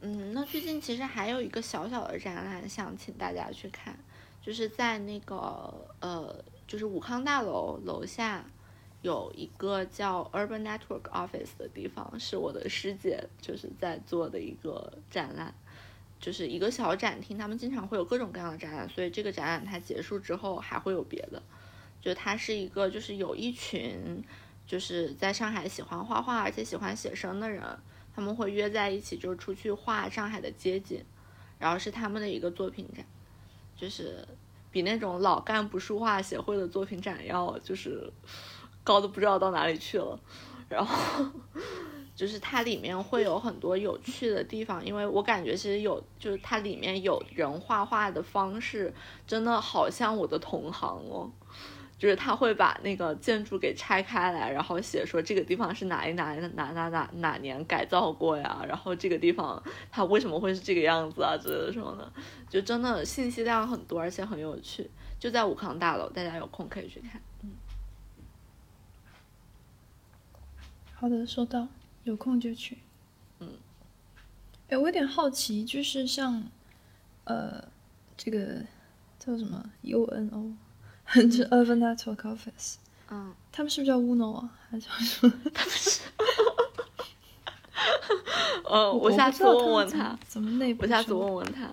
[0.00, 3.98] 嗯，那最近其实还有一个小小的展览，想请大家去看。
[4.40, 8.44] 就是在那个呃，就是武康大楼楼下
[9.02, 15.52] 有一个叫 Urban Network Office 的地方，是我的师姐就是在做的一个展览，
[16.20, 17.36] 就是一个小展厅。
[17.36, 21.42] 他们经常会有各种各样的展览，所以这个展览它结束之后还会有别的。
[22.00, 24.22] 就它是一个，就是有一群
[24.68, 27.64] 就是在上海喜欢画画而且喜欢写生的人，
[28.14, 31.02] 他们会约在一起，就出去画上海的街景，
[31.58, 33.02] 然后是他们的一个作品展。
[33.74, 34.26] 就是
[34.70, 38.12] 比那种老干部书画协会的作品展要就是
[38.84, 40.20] 高的不知道到哪里去了，
[40.68, 41.24] 然后
[42.14, 48.92] 就是它里面会有很多有趣的地方，因为我感觉其实有就是它里面有人画画的方式
[49.26, 51.30] 真的好像我的同行哦。
[51.98, 62.12] 就是他会把那个建筑给拆开来，然后写说这个地方是哪一哪哪哪哪哪年改造过呀，然后这个地方它为什么会是这个样子啊之类的什么的，
[62.48, 64.88] 就真的信息量很多，而且很有趣。
[65.18, 67.20] 就在武康大楼，大家有空可以去看。
[67.42, 67.50] 嗯，
[70.94, 71.66] 好的，收到，
[72.04, 72.78] 有空就去。
[73.40, 73.48] 嗯，
[74.68, 76.44] 哎，我有点好奇，就是像
[77.24, 77.64] 呃，
[78.16, 78.62] 这个
[79.18, 80.54] 叫什么 UNO。
[81.14, 82.74] 就 Urban Network Office，
[83.10, 84.50] 嗯，他们是不是叫 Uno 啊？
[84.70, 85.32] 还是叫什么？
[85.54, 86.00] 他们是，
[88.64, 90.82] 呃，我下次问问他，怎么内部？
[90.82, 91.68] 我下次问问他，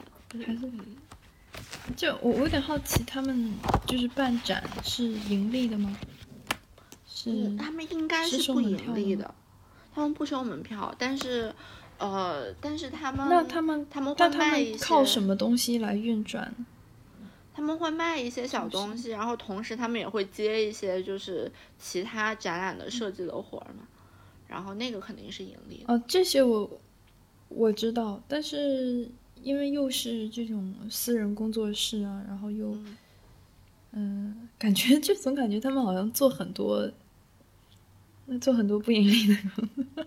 [0.46, 0.60] 还是？
[1.96, 3.54] 就我我有点好奇，他们
[3.86, 5.96] 就是办展是盈利的吗？
[7.08, 9.34] 是，他们应该是不盈利的，
[9.94, 11.54] 他们不收门票，但是，
[11.98, 16.54] 呃，但是他们那他们他们会卖靠什么东西来运转？
[17.56, 21.49] 他们会卖一些小东西，然后同时他们也会接一些就是
[21.80, 23.88] 其他展览的设计的活儿嘛，
[24.47, 25.93] 然后那个肯定是盈利的。
[25.93, 26.70] 哦，这些我
[27.47, 29.10] 我知道，但是
[29.41, 32.78] 因为又是这种私人工作室啊，然后又
[33.93, 36.91] 嗯，感觉 就总感觉他们好像做很多，
[38.26, 39.36] 那做很多不盈利的。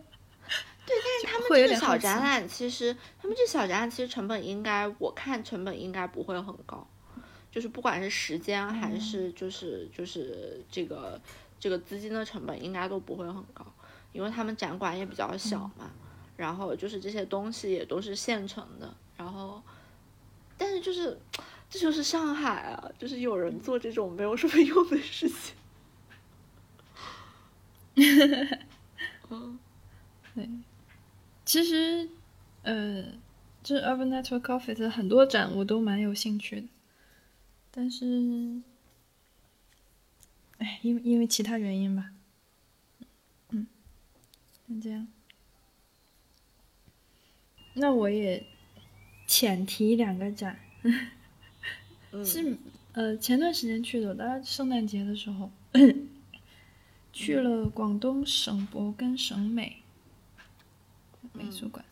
[0.86, 6.86] 对，但是他们这个小展览其实，他们这小展览其实成本应该，我看成本应该不会很高。
[7.50, 11.20] 就是不管是时间还是就是就是这个
[11.58, 13.66] 这个资金的成本应该都不会很高，
[14.12, 15.90] 因为他们展馆也比较小嘛，
[16.36, 19.62] 然后就是这些东西也都是现成的，然后
[20.56, 21.18] 但是就是
[21.70, 25.54] 这就是上海啊，就是有人做这种没有什么用的事情。
[29.30, 29.58] 嗯，
[30.34, 30.48] 对，
[31.44, 32.08] 其实
[32.62, 33.02] 呃，
[33.62, 36.66] 就是 Urban Network Office 很多展我都蛮有兴趣的。
[37.70, 38.60] 但是，
[40.56, 42.10] 哎，因为因为其他原因吧，
[43.50, 43.66] 嗯，
[44.66, 45.06] 那这样。
[47.74, 48.44] 那我也
[49.28, 50.58] 浅提两个展，
[52.24, 52.58] 是
[52.92, 55.52] 呃前段时间去的，大家圣诞节的时候，
[57.12, 59.82] 去了广东省博跟省美
[61.32, 61.84] 美术馆。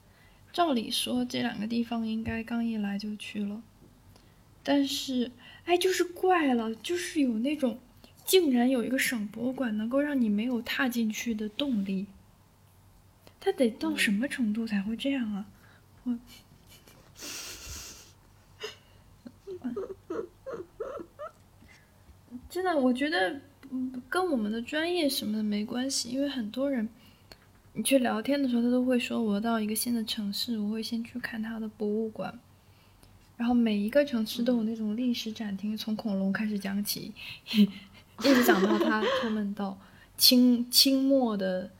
[0.53, 3.63] 照理说这两个地方应该刚一来就去了，
[4.65, 5.31] 但是。
[5.67, 7.79] 哎，就是怪了，就是有那种，
[8.25, 12.07] 竟然有一个省博物馆能够让你没有踏进去的动力，
[13.41, 15.47] 他得到什么程度才会这样啊？
[16.05, 16.17] 我，
[22.49, 23.41] 真的，我觉得，
[24.09, 26.89] 跟我们的专业什么的没关系，因为很多人，
[27.75, 32.39] 你去聊天的时候，他都会说，我到一个新的城市，我会先去看他的博物馆。
[33.37, 37.13] 然后每一个城市都有那种历史展厅，从恐龙开始讲起，
[37.53, 37.67] 一
[38.23, 39.79] 直讲到他他们到
[40.17, 41.71] 清清末的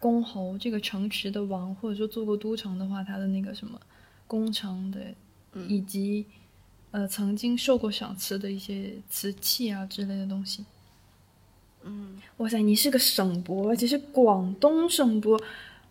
[0.00, 3.80] 公侯这个城池的王，或者说做过都城的话，他的那个什么
[4.26, 5.14] 工程的，
[5.68, 6.26] 以及
[6.90, 10.64] 呃曾经受过赏赐的一些瓷器啊之类的东西。
[11.84, 15.40] 嗯，哇塞，你是个省博，而且是广东省博，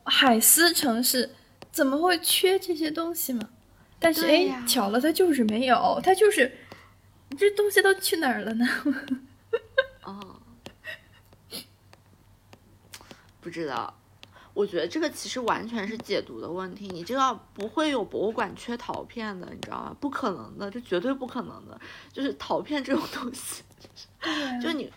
[0.04, 1.30] 海丝城市，
[1.72, 3.50] 怎么会缺这些东西嘛？
[4.04, 6.60] 但是，哎，巧了，他就是没有，他就是。
[7.30, 8.68] 你这东西都去哪儿了呢？
[13.42, 13.92] 不知道。
[14.54, 19.98] 我觉得这个其实完全是解读的问题，你这个不会有博物馆缺陶片的，你知道吗？
[20.00, 21.82] 不可能的，这绝对不可能的。
[22.12, 23.64] 就是陶片这种东西，
[24.62, 24.94] 就你。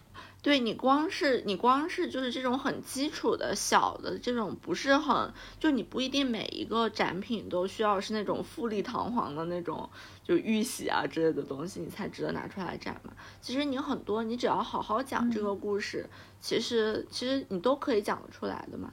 [0.47, 9.90] 对你光是你光是就是这种很基础的小的这种不是很就你不一定每一个展品都需要是那种富丽堂皇的那种
[10.22, 13.12] 就玉玺啊之类的东西你才值得拿出来展嘛。
[13.40, 16.09] 其实你很多你只要好好讲这个故事，
[16.40, 18.92] 其实其实你都可以讲得出来的嘛。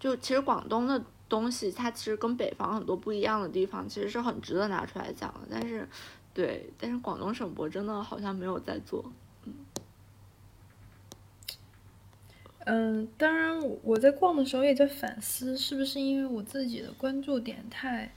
[0.00, 5.40] 就其实广东的东西它其实跟北方很多不一样的地方，其实是很值得拿出来讲的。
[5.50, 5.86] 但是
[6.32, 9.12] 对，但是广东省博真的好像没有在做。
[12.64, 18.12] 嗯，当然，我在逛的时候也在反思，是不是因为我自己的关注点太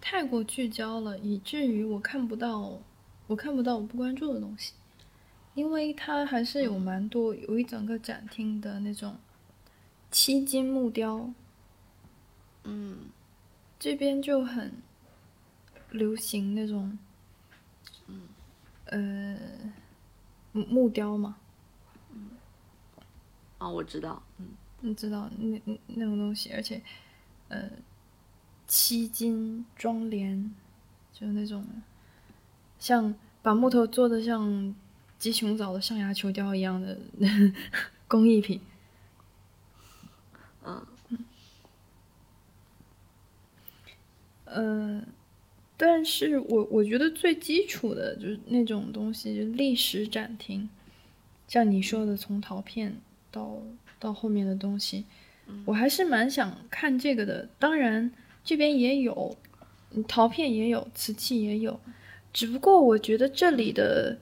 [0.00, 2.78] 太过聚焦了，以至于我看不到
[3.26, 4.74] 我看不到我不关注的东西。
[5.54, 9.16] 因为它还是有蛮多，有一整个展厅的那种
[10.10, 11.32] 七金木雕，
[12.64, 12.98] 嗯，
[13.78, 14.74] 这边就很
[15.90, 16.96] 流行那种，
[18.06, 18.28] 嗯，
[18.84, 19.38] 呃，
[20.52, 21.38] 木木雕嘛。
[23.58, 24.46] 啊，我知道，嗯，
[24.80, 26.80] 你知道那那那种东西，而且，
[27.48, 27.68] 呃，
[28.68, 30.54] 七金装帘，
[31.12, 31.66] 就那种，
[32.78, 34.74] 像把木头做的像
[35.18, 36.96] 鸡胸枣的象牙球雕一样的
[38.06, 38.60] 工艺品，
[40.64, 40.86] 嗯，
[44.44, 45.02] 呃，
[45.76, 50.68] 但是我我觉得最基础的就是那种东西，就历史展厅，
[51.48, 53.00] 像你说的从陶片。
[53.30, 53.58] 到
[53.98, 55.04] 到后面的东西，
[55.64, 57.48] 我还是蛮想看这个的。
[57.58, 58.12] 当然，
[58.44, 59.36] 这边也有
[60.06, 61.80] 陶片，也有瓷器，也有。
[62.32, 64.18] 只不过我觉得这里的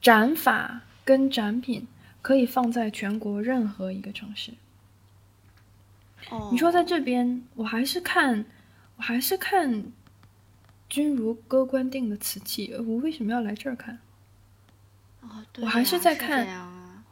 [0.00, 1.86] 展法跟展品
[2.20, 4.52] 可以放在全国任何一个城市。
[6.30, 8.44] 哦，你说在这边，我还是看，
[8.96, 9.84] 我还是看
[10.88, 12.74] 君如歌官定的瓷器。
[12.74, 14.00] 我为什么要来这儿看？
[15.20, 17.04] 哦，我还是在看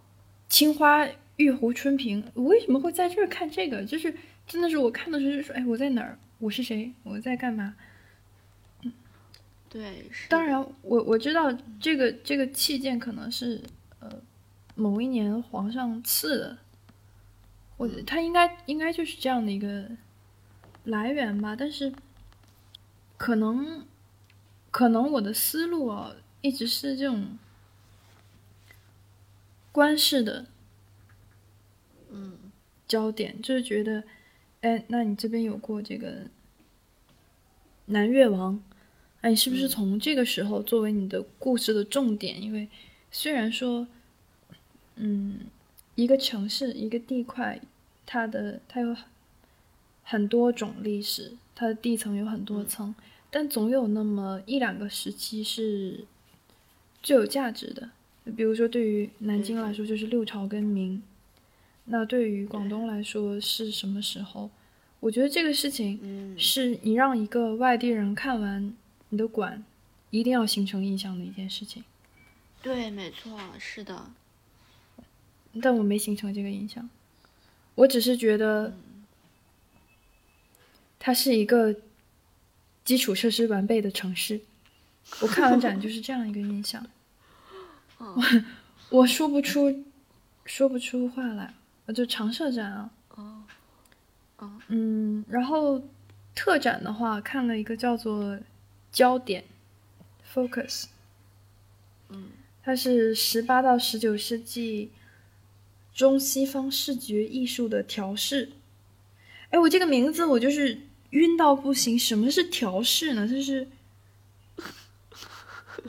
[0.49, 1.07] 青花。
[1.37, 3.85] 玉壶春瓶，我为什么会在这儿看这个？
[3.85, 4.15] 就是
[4.47, 6.19] 真的是我看的时候就说，哎，我在哪儿？
[6.39, 6.93] 我是谁？
[7.03, 7.75] 我在干嘛？
[8.83, 8.93] 嗯，
[9.69, 10.09] 对。
[10.29, 13.61] 当然，我我知道这个这个器件可能是
[13.99, 14.23] 呃
[14.75, 16.59] 某一年皇上赐的，
[17.77, 19.91] 我他应该应该就是这样的一个
[20.85, 21.57] 来源吧。
[21.57, 21.93] 但是
[23.17, 23.85] 可能
[24.71, 27.39] 可能我的思路啊，一直是这种
[29.73, 30.47] 官式的。
[32.95, 34.05] 嗯，焦点就是觉得，
[34.61, 36.29] 哎，那你这边有过这个
[37.87, 38.63] 南越王，
[39.21, 42.41] 哎，你是不是从这个时候作为你的故事的重点？
[42.41, 42.69] 因为
[43.11, 43.89] 虽然说，
[44.95, 45.41] 嗯，
[45.97, 47.61] 一个城市一个地块，
[48.07, 48.97] 它的它有
[50.05, 52.95] 很多种历史，它的地层有很多层，
[53.29, 56.05] 但总有那么一两个时期是
[57.03, 57.91] 最有价值的。
[58.37, 61.03] 比如说，对于南京来说，就是六朝跟明。
[61.87, 64.51] 那对于广东来说是什么时候？
[65.01, 68.75] 我觉得这个事情是你让一个外地人看完
[69.11, 69.63] 你的馆，
[70.09, 71.85] 一定要形成印象的一件事情。
[72.63, 74.11] 对，没错，是的。
[75.61, 76.89] 但我没形成这个印象，
[77.75, 78.75] 我只是觉得
[80.99, 81.77] 它是一个
[82.83, 84.41] 基础设施完备的城市。
[85.21, 86.87] 我看完展就是这样一个印象。
[87.99, 88.23] 我
[89.01, 89.85] 我说不出
[90.47, 91.53] 说不出话来。
[91.87, 93.45] 呃，就常设展啊，哦，
[94.39, 95.83] 哦，嗯，然后
[96.35, 98.39] 特展的话，看了一个叫做
[98.91, 99.45] “焦点
[100.33, 100.87] ”（Focus），
[102.09, 102.31] 嗯，
[102.63, 104.91] 它是十八到十九世纪
[105.93, 108.53] 中西方视觉艺术的调试。
[109.51, 110.81] 哎，我这个名字我就是
[111.11, 111.99] 晕到不行。
[111.99, 113.29] 什么是调试呢？
[113.29, 113.69] 就是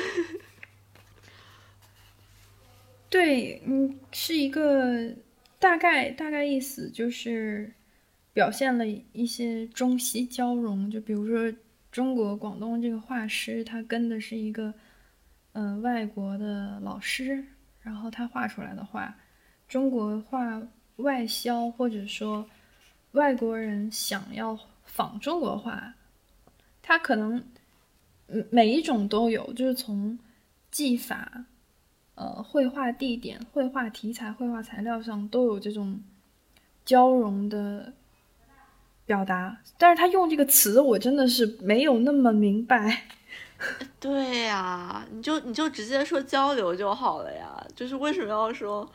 [3.09, 5.15] 对，嗯，是一个
[5.59, 7.73] 大概大概意思，就是
[8.33, 10.91] 表现了一些中西交融。
[10.91, 11.53] 就比如说
[11.91, 14.73] 中国广东这个画师，他跟的是一个
[15.53, 17.45] 嗯外国的老师，
[17.83, 19.15] 然后他画出来的画，
[19.67, 20.63] 中国画
[20.97, 22.49] 外销，或者说
[23.13, 25.95] 外国人想要仿中国画。
[26.83, 27.45] 它可能，
[28.51, 30.19] 每一种都有，就是从
[30.71, 31.45] 技法、
[32.15, 36.03] 呃，绘画地点、绘画题材、绘画材料上都有这种
[36.85, 37.93] 交融的
[39.07, 39.61] 表达。
[39.79, 43.05] 但是他用这个词，我真的是没有那么明白。
[44.01, 48.91] 对呀，你就你就直接说交流就好了呀，就是为什么要说，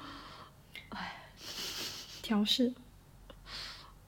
[0.89, 1.21] 哎，
[2.23, 2.73] 调试。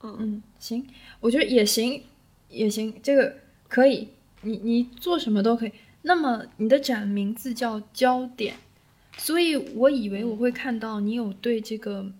[0.00, 0.86] 嗯嗯，行，
[1.20, 2.04] 我觉得也行，
[2.48, 3.36] 也行，这个
[3.68, 4.08] 可以，
[4.42, 5.72] 你你做什么都可以。
[6.02, 8.54] 那么你的展名字叫焦点，
[9.16, 12.12] 所以我以为我会看到你有对这个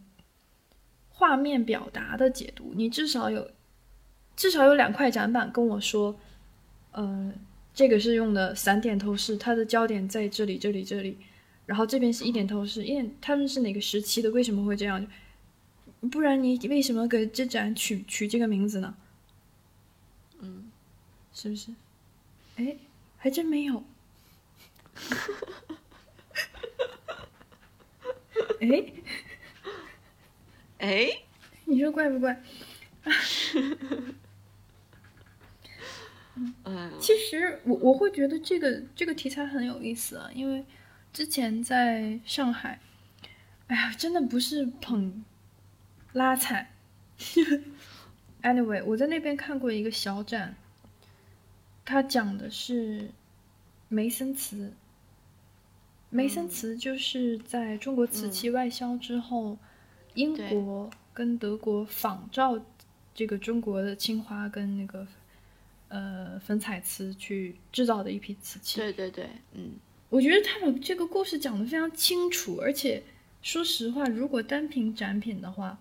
[1.08, 3.50] 画面表达的解读，你至少有
[4.36, 6.18] 至少有两块展板跟我说，
[6.92, 7.32] 呃，
[7.72, 11.16] 这个是用的散点透视，它的焦点在这里，这里，这里，
[11.66, 14.30] 然后这边是一点透视，因为他们是哪个时期的？
[14.32, 15.06] 为什么会这样？
[16.10, 18.94] 不然你为什么给这展取取这个名字呢？
[21.38, 21.72] 嗯，是不是？
[22.56, 22.76] 哎，
[23.16, 23.84] 还真没有。
[28.60, 28.92] 哎
[30.78, 31.08] 哎，
[31.64, 32.42] 你说怪不怪？
[36.64, 40.64] 嗯，其实我我会觉得这个这个题材很有意思啊，因为
[41.12, 42.80] 之前在上海，
[43.68, 45.24] 哎呀，真的不是捧
[46.12, 46.72] 拉踩。
[48.42, 50.56] anyway，我在那边看过一个小展，
[51.88, 53.08] 它讲的是
[53.88, 54.74] 梅森瓷。
[56.10, 59.56] 梅森瓷就是在中国瓷器外销之后，
[60.12, 62.60] 英国跟德国仿照
[63.14, 65.06] 这个中国的青花跟那个
[65.88, 68.76] 呃粉彩瓷去制造的一批瓷器。
[68.76, 69.70] 对对对，嗯，
[70.10, 73.02] 我觉得他把这个故事讲得非常清楚，而且
[73.40, 75.78] 说实话，如果单凭展品的话，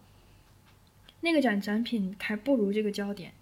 [1.20, 3.34] 那个展展品还不如这个焦点。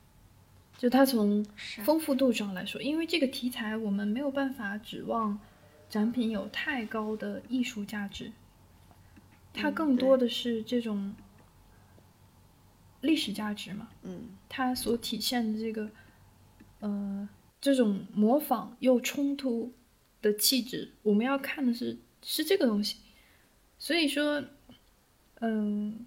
[0.78, 1.44] 就它从
[1.84, 5.40] 丰富度上来说，因为这个题材我们没有办法指望
[5.90, 8.32] 展品有太高的艺术价值，
[9.54, 11.16] 它更多的是这种
[13.02, 13.90] 历史价值嘛。
[14.04, 15.90] 嗯，它所体现的这个
[16.82, 17.28] 呃
[17.62, 19.74] 这种模仿又冲突
[20.22, 22.98] 的气质，我们要看的是是这个东西。
[23.78, 24.44] 所以说，
[25.40, 26.06] 嗯，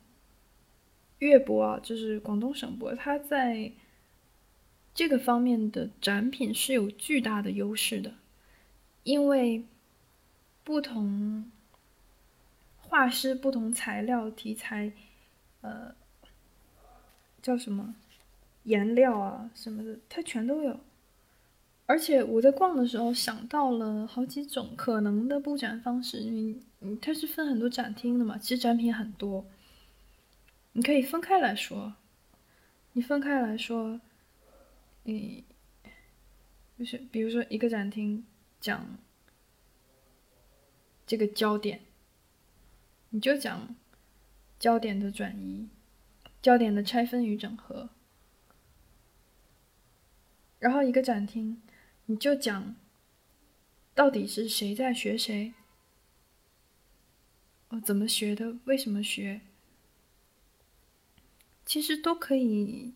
[1.18, 3.72] 粤博啊，就是广东省博，它在
[4.98, 8.14] 这个方面的展品是有巨大的优势的，
[9.04, 9.64] 因为
[10.64, 11.48] 不同
[12.80, 14.90] 画师、不同材料、题材，
[15.60, 15.94] 呃，
[17.40, 17.94] 叫什么
[18.64, 20.80] 颜料啊什么的，它全都有。
[21.86, 29.46] 而且我在逛的时候想到了好几种可能的布展方式，你你它是分很多展厅的嘛，其实展品很多，
[30.72, 31.94] 你可以分开来说，
[32.94, 34.00] 你分开来说。
[35.10, 35.42] 你，
[36.78, 38.26] 就是比如说一个展厅
[38.60, 38.98] 讲
[41.06, 41.80] 这个焦点，
[43.08, 43.74] 你就讲
[44.58, 45.70] 焦点的转移、
[46.42, 47.88] 焦点的拆分与整合，
[50.58, 51.62] 然后一个展厅
[52.04, 52.76] 你就讲
[53.94, 55.54] 到底是谁在学谁，
[57.70, 59.40] 哦，怎么学的，为什么学，
[61.64, 62.92] 其实都可以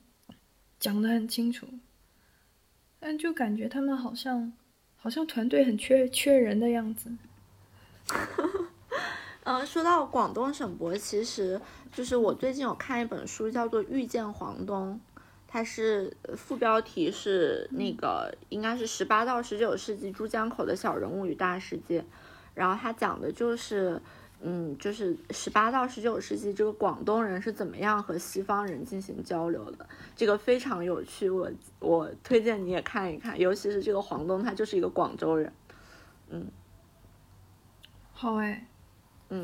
[0.78, 1.66] 讲得很清楚。
[3.04, 4.52] 但就感觉他们好像，
[4.96, 7.10] 好像团队很缺缺人的样子。
[9.42, 15.00] 嗯， 说到广东省博，其实就是我最近有看一本书，叫做《遇见黄东》，
[15.48, 22.04] 它是副标题是那个应该是十八到十九世纪珠江口的小人物与大世界，
[22.54, 24.00] 然后它讲的就是。
[24.44, 29.88] 嗯，就是十八到十九世纪，这个广东人是怎么样和西方人进行交流的？
[30.16, 35.52] 这个非常有趣，我我推荐你也看一看，尤其是这个黄东，他就是一个广州人。
[36.30, 36.46] 嗯，
[38.12, 38.66] 好哎，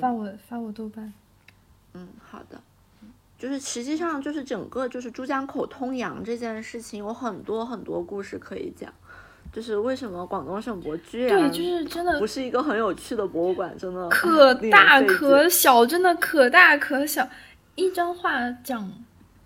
[0.01, 1.13] 发我发我豆瓣。
[1.93, 2.61] 嗯，好的。
[3.39, 8.93] 就是实际上就是整个就是珠江口通洋这件事情，有很多很多故事可以讲。
[9.51, 17.29] 就是为什么广东省博居然对，就是真的不是一个很有趣的博物馆，真的可大可小，真的可大可小。
[17.75, 18.93] 一张画讲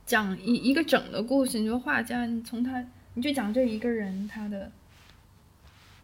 [0.04, 2.84] 讲一一个整的故事，你说画家，你从他
[3.14, 4.70] 你就讲这一个人他的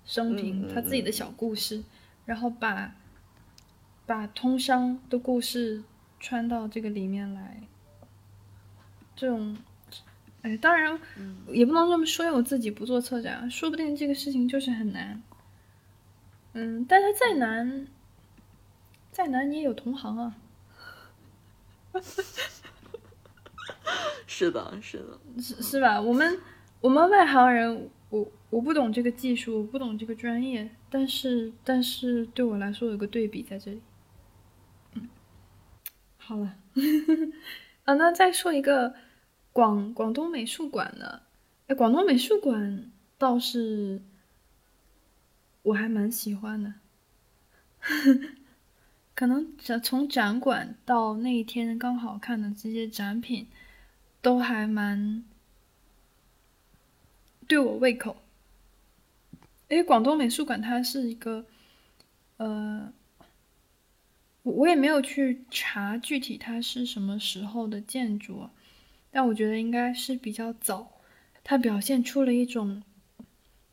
[0.07, 1.83] 生平，他自己的小故事，
[2.25, 2.95] 然后把
[4.07, 5.83] 把通商的故事
[6.21, 7.61] 穿到这个里面来，
[9.17, 9.57] 这种。
[10.43, 10.97] 哎，当然，
[11.49, 15.21] 也不能这么说，因为我自己不做策展，说不定这个事情就是很难。
[16.53, 17.89] 嗯，但是再难，
[19.11, 20.37] 再难你也有同行啊。
[24.29, 26.01] 是的，是的，是是吧？
[26.01, 26.39] 我们
[26.81, 33.83] 我们外行人，我我不懂这个技术，我不懂这个专业，但是但是对我来说有个对比在这里。
[34.95, 35.09] 嗯，
[36.17, 36.55] 好了，
[37.85, 38.95] 啊，那再说一个。
[39.59, 41.23] 广广东美术馆呢？
[41.67, 44.01] 哎，广东美术馆倒是
[45.63, 46.75] 我还蛮喜欢的。
[49.17, 53.49] 可能展从展馆到那一天刚好看的这些展品，
[54.23, 55.25] 都还蛮
[57.49, 58.23] 对我胃口。
[59.67, 61.45] 因为广东美术馆它是一个，
[62.37, 62.93] 呃，
[64.45, 68.53] 我我也没有去查具体它是什么时候的建筑，啊
[69.19, 71.01] 但我觉得应该是比较早。
[71.43, 72.85] 它表现出了一种，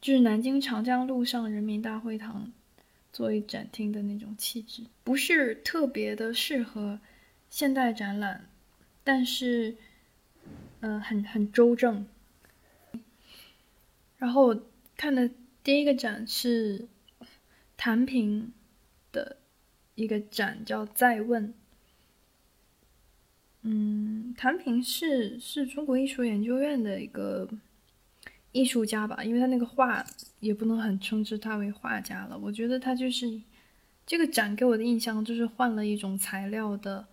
[0.01, 2.51] 就是南京长江路上人民大会堂
[3.13, 6.99] 作为展厅的那种气质，不是特别的适合
[7.47, 8.49] 现代展览，
[9.03, 9.75] 但是，
[10.79, 12.07] 嗯，很很周正。
[14.17, 14.59] 然后
[14.97, 15.29] 看的。
[15.63, 16.87] 第一个展是
[17.77, 18.51] 谭平
[19.11, 19.37] 的
[19.93, 21.49] 一个展，叫《再问》。
[23.68, 27.49] 嗯，谭平是是中国艺术研究院的一个
[28.51, 30.05] 艺术家吧，因为他那个画
[30.39, 32.38] 也不能很称之他为画家了。
[32.38, 33.41] 我觉得他就是
[34.05, 37.07] 这个展给我的印象就是换了一种材料的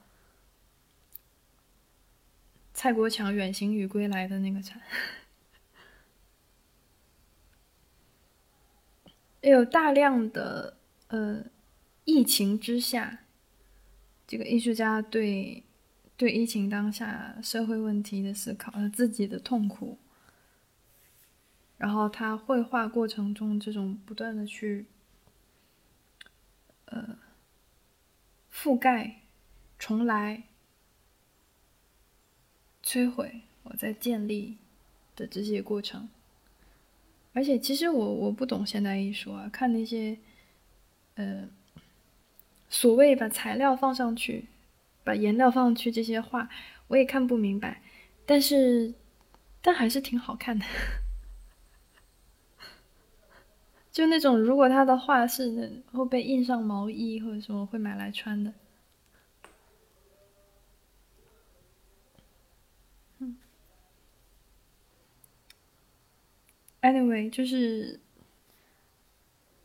[2.74, 4.78] 蔡国强《远行与归来》的那个展。
[9.40, 10.76] 也有大量的
[11.08, 11.42] 呃，
[12.04, 13.20] 疫情之下，
[14.26, 15.62] 这个艺术家对
[16.16, 19.98] 对疫情当下社会问题的思考，他自己的痛苦，
[21.78, 24.86] 然后他绘画过程中这种不断的去
[26.84, 27.18] 呃
[28.52, 29.22] 覆盖、
[29.78, 30.44] 重来、
[32.84, 34.58] 摧毁，我在建立
[35.16, 36.08] 的这些过程。
[37.32, 40.18] 而且其实我我不懂现代艺术啊，看那些，
[41.14, 41.48] 呃，
[42.68, 44.48] 所谓把材料放上去，
[45.04, 46.48] 把颜料放上去这些画，
[46.88, 47.82] 我也看不明白。
[48.24, 48.94] 但是，
[49.60, 50.64] 但还是挺好看的。
[53.92, 58.52] 就那种如果他的画是会被印上毛衣或者什么，会买来穿的。
[66.80, 68.00] Anyway，就是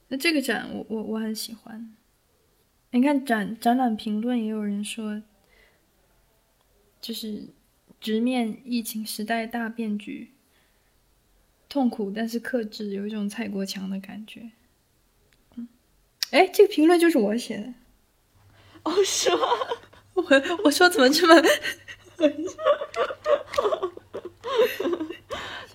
[0.10, 1.96] 那这个展，我我我很喜欢。
[2.98, 5.22] 你看展展览评论，也有人说，
[7.00, 7.50] 就是
[8.02, 10.32] 直面疫情时代大变局，
[11.70, 14.50] 痛苦但是克制，有一种蔡国强的感觉。
[15.58, 15.68] 嗯，
[16.32, 17.72] 哎，这个评论就是我写的。
[18.82, 19.38] 哦，是吗？
[20.16, 20.24] 我
[20.64, 21.36] 我说怎么这么？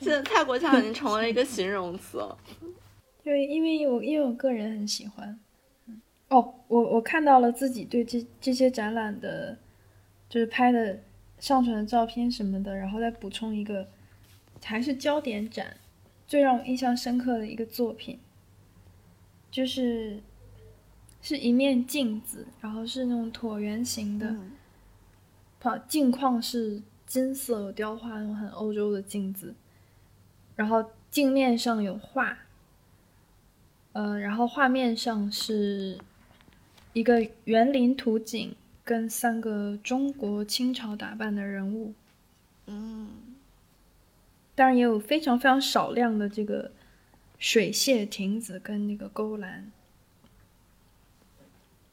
[0.01, 2.21] 现在蔡国强已经成为了一个形容词。
[3.23, 5.39] 对，因为我因为我个人很喜欢。
[6.33, 9.59] 哦，我我看到了自己对这这些展览的，
[10.31, 10.99] 就是拍的、
[11.39, 13.87] 上传的照片什么的，然后再补充一个，
[14.65, 15.77] 还是焦点展，
[16.27, 18.19] 最让我印象深刻的一个作品，
[19.51, 20.23] 就是
[21.21, 24.35] 是一面镜子，然后是那种椭圆形的，
[25.61, 29.55] 好镜框是金色有雕花那种很欧洲的镜子。
[30.57, 32.39] 然后镜面上有画，
[33.93, 35.99] 呃，然后画面上是
[36.93, 41.95] 一个园林图景跟三个中国清朝打扮的人物，
[42.67, 43.11] 嗯，
[44.55, 46.73] 当然也有非常非常少量的这个
[47.39, 49.71] 水榭亭子跟那个勾栏，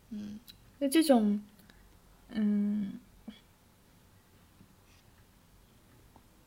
[0.09, 0.39] 嗯，
[0.79, 1.41] 那这种，
[2.29, 2.93] 嗯，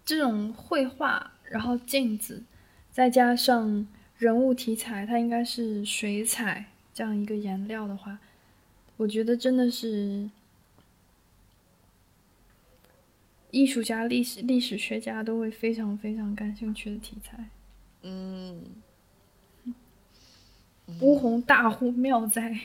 [0.05, 1.33] 这种绘画。
[1.53, 2.43] 然后镜子，
[2.91, 3.87] 再加上
[4.17, 8.19] 人物题材，它应该是水彩这样一个颜料的话，
[9.03, 10.31] 我觉得真的是
[13.51, 17.49] 艺术家、历史历史学家都会非常非常感兴趣的题材。
[18.03, 18.65] 嗯，
[21.01, 22.61] 乌鸿大呼妙哉。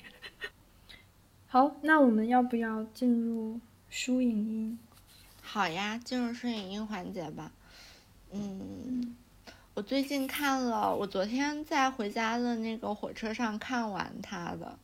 [1.49, 3.59] 好，那我们要不要进入
[3.89, 4.79] 书影音？
[5.41, 7.51] 好呀，进入书影音环节吧。
[8.31, 9.15] 嗯，
[9.73, 14.77] 我最近看了，我昨天在回家的那个火车上看完他的，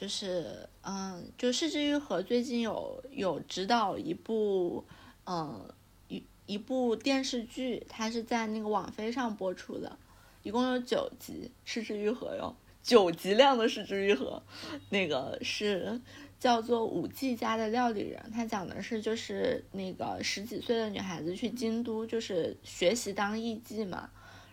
[0.00, 4.82] 就是嗯，就市之愈合最近有有指导一部
[5.26, 5.68] 嗯
[6.08, 9.98] 一一部电视剧，它是在那个网飞上播出的，
[10.42, 14.42] 一共有九集，市之愈合哟，九集量的市之愈合，
[14.88, 16.00] 那个是。
[16.40, 24.08] 叫做五 G 家的料理人，他讲的是就是那个十几岁的女孩子去京都，就是学习当艺妓嘛。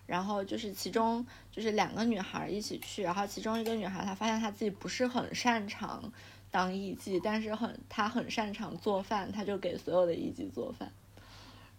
[0.07, 6.11] 然后就是其中就是两个女孩一起去，然后其中一个女孩她发现她自己不是很擅长
[6.49, 10.91] 当艺妓，但是很她很擅长做饭，她就给所有的艺妓做饭。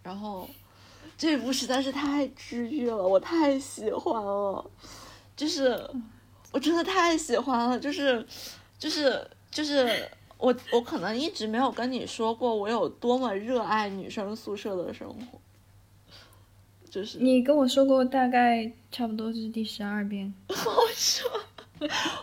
[0.04, 0.48] 然后
[1.16, 4.70] 这部实在是太治愈了，我太喜欢了，
[5.34, 5.90] 就是。
[6.50, 8.26] 我真的太喜欢了，就是
[8.78, 15.38] 就是就是我我可能一直没有跟你说过我有多么热爱女生宿舍的生活，
[16.90, 20.32] 就是你跟我说过，大概差不多是第十二遍。
[20.48, 20.54] 我
[20.94, 21.30] 说，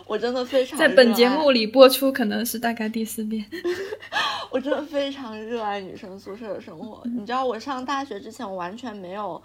[0.06, 3.44] 我真的非常在本节目里播出，可能是大概第四遍。
[4.50, 7.02] 我真的非常热爱女生宿舍的生活。
[7.04, 9.42] 你知道，我上大学之前，我完全没有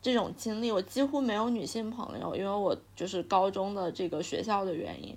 [0.00, 5.16] 这种经历，我几乎没有女性朋友，因为我就是高中的这个学校的原因。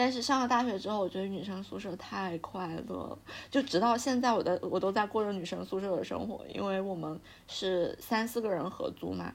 [0.00, 3.18] 但是上了大学之后，我觉得女生宿舍太快乐了。
[3.50, 9.30] 就直到现在，我的我都在过着女生宿舍的生活，因为我们是三四个人合租嘛，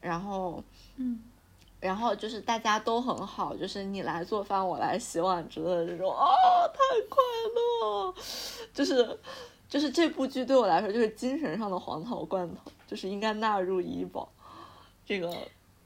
[0.00, 0.64] 然后
[0.96, 1.20] 嗯。
[1.78, 6.24] 然后就是大家都很好，就是你来做饭，我来洗碗之类的这种啊，
[6.68, 7.22] 太快
[7.54, 8.14] 乐！
[8.72, 9.18] 就是
[9.68, 14.26] 就是这部剧对我来说就是精神上的黄桃罐头，就是应该纳入医保。
[15.04, 15.36] 这个纳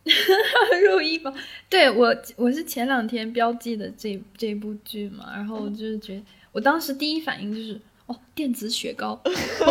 [0.89, 1.33] 入医保，
[1.69, 6.23] 对我我是前两天标记的这这部剧嘛，然后我就是觉得，
[6.53, 9.21] 我当时第一反应就是哦，电子雪糕，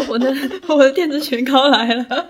[0.07, 0.33] 我的
[0.69, 2.29] 我的电子雪糕来了。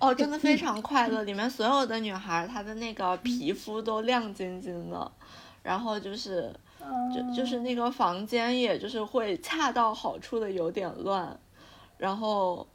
[0.00, 5.12] 哦，真的非常快乐，里面所有的女孩，她的那个皮肤都亮晶晶的，
[5.62, 6.52] 然后就是，
[7.14, 11.38] 就就是那个房间，也就是会恰到好处的有点乱，
[11.98, 12.66] 然后，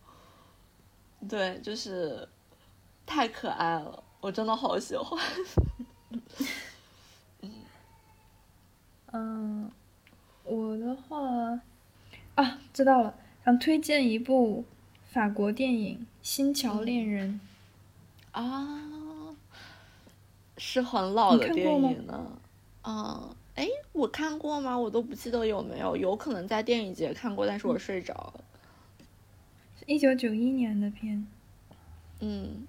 [1.28, 2.26] 对，就是
[3.07, 5.19] 太可爱了，我真的好喜欢。
[9.13, 9.71] 嗯，
[10.43, 11.59] 我的话
[12.35, 14.63] 啊，知道了，想推荐一部。
[15.09, 17.39] 法国电影《新桥恋人》
[18.39, 19.35] 啊，
[20.57, 22.39] 是很老的电影呢。
[22.83, 24.77] 啊，哎，我看过吗？
[24.77, 28.43] 我都不记得有没有，有可能在电影节看过，但是我睡着了。
[29.87, 31.25] 一九九一年的片。
[32.19, 32.67] 嗯。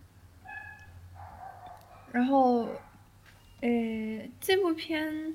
[2.12, 2.68] 然后，
[3.60, 5.34] 呃，这部片。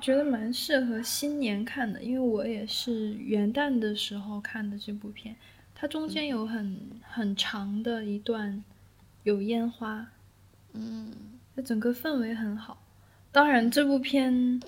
[0.00, 5.34] 觉得蛮适合新年看的，因为我也是元旦的时候看的这部片。
[5.74, 8.62] 它中间有很很长的一段
[9.24, 10.06] 有烟花，
[10.74, 11.12] 嗯，
[11.56, 12.80] 它整个氛围很好。
[13.32, 14.62] 当然，这部片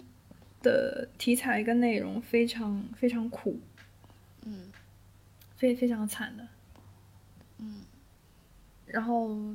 [0.60, 3.60] 的题材跟内容非常非常苦，
[4.44, 4.72] 嗯，
[5.56, 6.48] 非非常惨的，
[7.58, 7.82] 嗯，
[8.86, 9.54] 然后，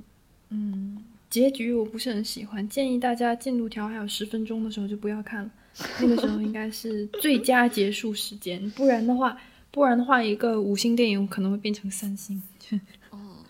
[0.49, 1.03] 嗯。
[1.29, 5.51] 结局我不是很喜欢，建议大家进度条还有十分钟的时候就不要看了，
[5.99, 9.37] 那个时候应该是最佳结束时间，不然的话，
[9.69, 12.41] 不然的话一个五星电影可能会变成三星。
[13.09, 13.43] 哦，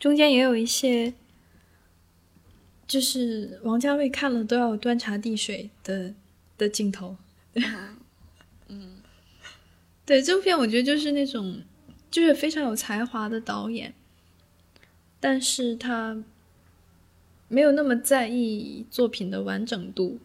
[0.00, 1.12] 中间也有一些，
[2.86, 6.14] 就是王家卫看了都要端茶递水的
[6.56, 7.18] 的镜头。
[8.68, 8.96] 嗯，
[10.06, 11.62] 对，这部片我觉得就是那种，
[12.10, 13.94] 就是非常有才华的导演。
[15.18, 16.22] 但是他
[17.48, 20.18] 没有那么在意作品的完整度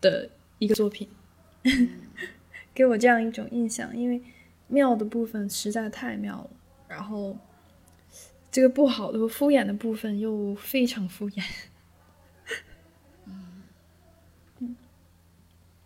[0.00, 1.08] 的一个作品，
[2.74, 3.96] 给我这样一种印象。
[3.96, 4.22] 因为
[4.68, 6.50] 妙的部分实在太妙了，
[6.86, 7.36] 然后
[8.52, 11.42] 这个不好的敷衍的部分又非常敷衍。
[13.24, 14.76] 嗯，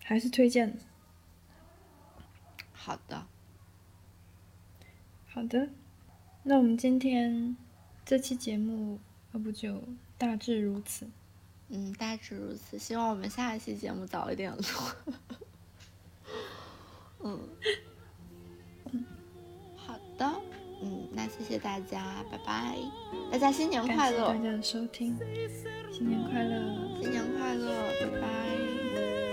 [0.03, 0.77] 还是推荐。
[2.73, 3.27] 好的，
[5.35, 5.69] 好的，
[6.45, 7.57] 那我们今天。
[8.07, 9.01] 这期节目
[9.33, 9.83] 要不就
[10.19, 11.09] 大致如此，
[11.71, 12.79] 嗯，大致如此。
[12.79, 14.63] 希望我们下一期节目早一点录。
[17.21, 17.41] 嗯，
[19.75, 20.31] 好的，
[20.83, 22.77] 嗯，那谢谢大家，拜拜，
[23.33, 24.29] 大家新年快乐！
[24.29, 25.17] 大家的收听，
[25.91, 27.73] 新年快乐，新年快乐，
[28.03, 29.24] 拜拜。